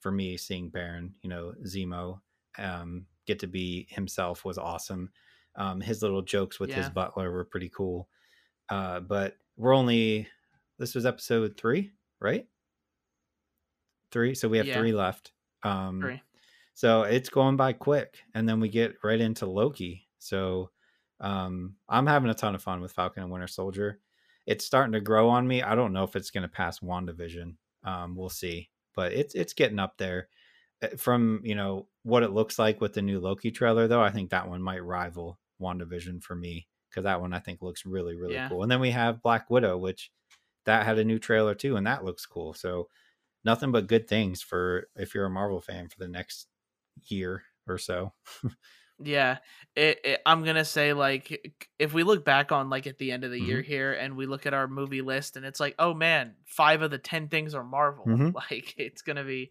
[0.00, 2.20] for me, seeing Baron, you know, Zemo,
[2.58, 5.10] um, get to be himself was awesome.
[5.56, 8.08] Um, his little jokes with his butler were pretty cool.
[8.68, 10.28] Uh, but we're only,
[10.78, 12.46] this was episode three, right?
[14.12, 14.34] Three.
[14.34, 14.78] So we have Yeah.
[14.78, 15.32] three left.
[15.62, 16.22] Um, Three.
[16.74, 18.22] so it's going by quick.
[18.34, 20.08] And then we get right into Loki.
[20.18, 20.70] So
[21.20, 24.00] um, I'm having a ton of fun with Falcon and Winter Soldier.
[24.46, 25.62] It's starting to grow on me.
[25.62, 27.54] I don't know if it's going to pass WandaVision.
[27.84, 30.28] Um, we'll see, but it's it's getting up there.
[30.82, 34.10] Uh, from you know what it looks like with the new Loki trailer, though, I
[34.10, 38.16] think that one might rival WandaVision for me because that one I think looks really
[38.16, 38.48] really Yeah.
[38.48, 38.62] cool.
[38.64, 40.10] And then we have Black Widow, which
[40.64, 42.52] that had a new trailer too, and that looks cool.
[42.52, 42.88] So
[43.44, 46.48] nothing but good things for if you're a Marvel fan for the next
[47.08, 48.14] year or so.
[49.04, 49.38] Yeah,
[49.74, 53.24] it, it, I'm gonna say like if we look back on like at the end
[53.24, 53.60] of the Mm-hmm.
[53.60, 56.82] year here and we look at our movie list and it's like oh man five
[56.82, 58.32] of the ten things are Marvel Mhm.
[58.32, 59.50] like it's gonna be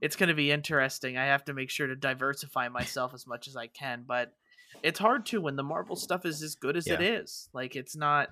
[0.00, 1.16] it's gonna be interesting.
[1.18, 4.34] I have to make sure to diversify myself as much as I can, but
[4.82, 7.02] it's hard to when the Marvel stuff is as good as it Yeah.
[7.02, 7.50] is.
[7.54, 8.30] Like it's not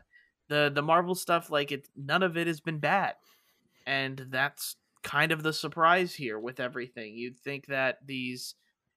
[0.49, 3.17] the the Marvel stuff like it none of it has been bad,
[3.87, 7.17] and that's kind of the surprise here with everything.
[7.17, 8.57] You'd think that these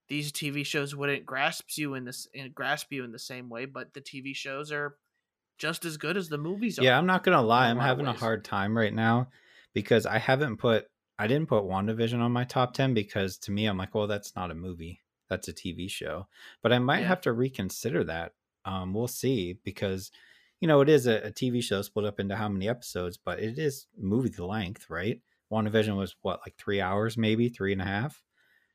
[0.10, 3.66] these TV shows wouldn't grasp you in this in, grasp you in the same way,
[3.66, 4.97] but the TV shows are
[5.58, 6.84] just as good as the movies are.
[6.84, 9.30] Yeah, I'm not gonna lie, I'm having a hard time right now
[9.74, 10.88] because I haven't put
[11.20, 14.36] I didn't put WandaVision on my top ten because to me I'm like, well, that's
[14.36, 15.01] not a movie.
[15.30, 16.28] That's a TV show.
[16.62, 17.08] But I might Yeah.
[17.08, 18.34] have to reconsider that.
[18.66, 20.12] Um, we'll see because
[20.62, 23.39] you know it is a, a TV show split up into how many episodes, but
[23.39, 25.22] it is movie length, right?
[25.52, 28.24] WandaVision was what, like three hours, maybe three and a half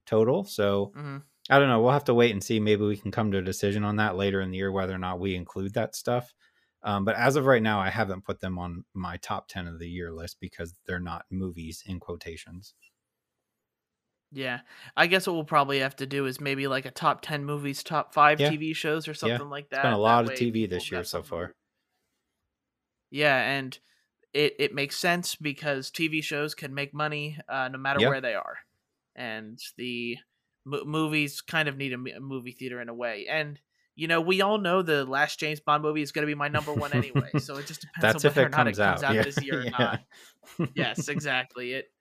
[0.06, 0.44] total.
[0.44, 1.82] So hmm I don't know.
[1.82, 2.60] We'll have to wait and see.
[2.60, 4.98] Maybe we can come to a decision on that later in the year whether or
[4.98, 6.34] not we include that stuff.
[6.82, 9.78] Um, but as of right now, I haven't put them on my top 10 of
[9.78, 12.74] the year list because they're not movies in quotations.
[14.34, 14.62] Yeah,
[14.96, 17.82] I guess what we'll probably have to do is maybe like a top ten movies,
[17.82, 18.54] top five Yeah.
[18.54, 19.70] TV shows, or something like that.
[19.70, 21.54] It's been a That lot of way TV this year so far.
[23.10, 23.78] Yeah, and
[24.34, 28.08] it it makes sense because TV shows can make money uh, no matter Yep.
[28.08, 28.58] where they are,
[29.14, 30.16] and the
[30.64, 33.26] mo- movies kind of need a, m- a movie theater in a way.
[33.28, 33.60] And
[33.94, 36.48] you know, we all know the last James Bond movie is going to be my
[36.48, 38.78] number one anyway, so it just depends on if whether or it not it comes
[38.78, 39.04] out.
[39.04, 39.22] out Yeah.
[39.22, 39.70] this year or Yeah.
[39.78, 40.00] not.
[40.74, 41.72] Yes, exactly.
[41.72, 41.92] It.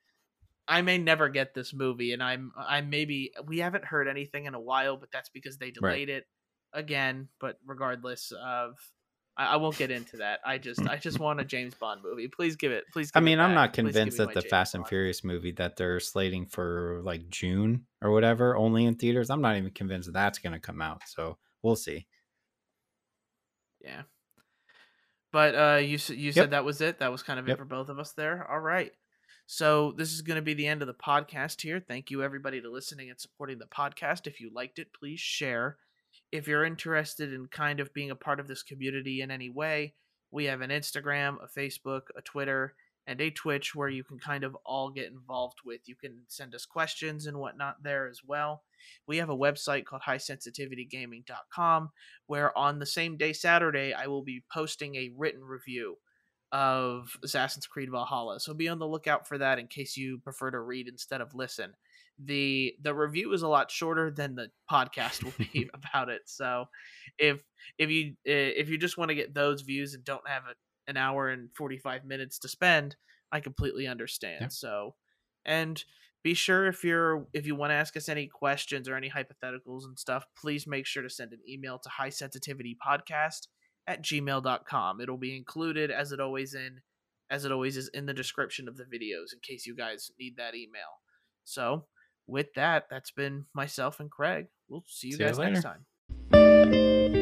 [0.66, 4.54] I may never get this movie, and I'm I maybe we haven't heard anything in
[4.54, 6.24] a while, but that's because they delayed it
[6.72, 7.28] again.
[7.40, 8.76] But regardless of,
[9.36, 10.40] I, I won't get into that.
[10.44, 12.28] I just I just want a James Bond movie.
[12.28, 12.84] Please give it.
[12.92, 13.10] Please.
[13.14, 14.88] I give it mean, I'm not Please convinced that the James Fast and Bond.
[14.90, 19.56] Furious movie that they're slating for like June or whatever, only in theaters, I'm not
[19.56, 21.02] even convinced that that's going to come out.
[21.06, 22.06] So we'll see.
[23.80, 24.02] Yeah.
[25.32, 26.34] But uh, you you Yep.
[26.34, 26.98] said that was it.
[26.98, 27.56] That was kind of Yep.
[27.56, 28.46] it for both of us there.
[28.50, 28.92] All right.
[29.46, 31.80] So this is going to be the end of the podcast here.
[31.80, 34.26] Thank you everybody to listening and supporting the podcast.
[34.26, 35.78] If you liked it, please share.
[36.32, 39.94] If you're interested in kind of being a part of this community in any way,
[40.30, 42.74] we have an Instagram, a Facebook, a Twitter,
[43.06, 45.80] and a Twitch where you can kind of all get involved with.
[45.86, 48.62] You can send us questions and whatnot there as well.
[49.06, 51.90] We have a website called highsensitivitygaming.com
[52.26, 55.96] where on the same day Saturday I will be posting a written review
[56.52, 58.38] of Assassin's Creed Valhalla.
[58.38, 61.34] So be on the lookout for that in case you prefer to read instead of
[61.34, 61.74] listen.
[62.22, 66.22] The the review is a lot shorter than the podcast will be about it.
[66.26, 66.66] So
[67.18, 67.40] if
[67.78, 70.96] if you if you just want to get those views and don't have a, an
[70.96, 72.96] hour and 45 minutes to spend,
[73.30, 74.42] I completely understand.
[74.42, 74.48] Yeah.
[74.48, 74.94] So
[75.44, 75.82] and
[76.22, 79.84] be sure if you're if you want to ask us any questions or any hypotheticals
[79.84, 83.48] and stuff please make sure to send an email to high sensitivity podcast
[83.86, 86.80] at gmail.com it'll be included as it always in
[87.30, 90.36] as it always is in the description of the videos in case you guys need
[90.36, 91.00] that email
[91.44, 91.86] so
[92.32, 94.46] with that that's been myself and craig.
[94.68, 97.21] We'll see you See you guys next time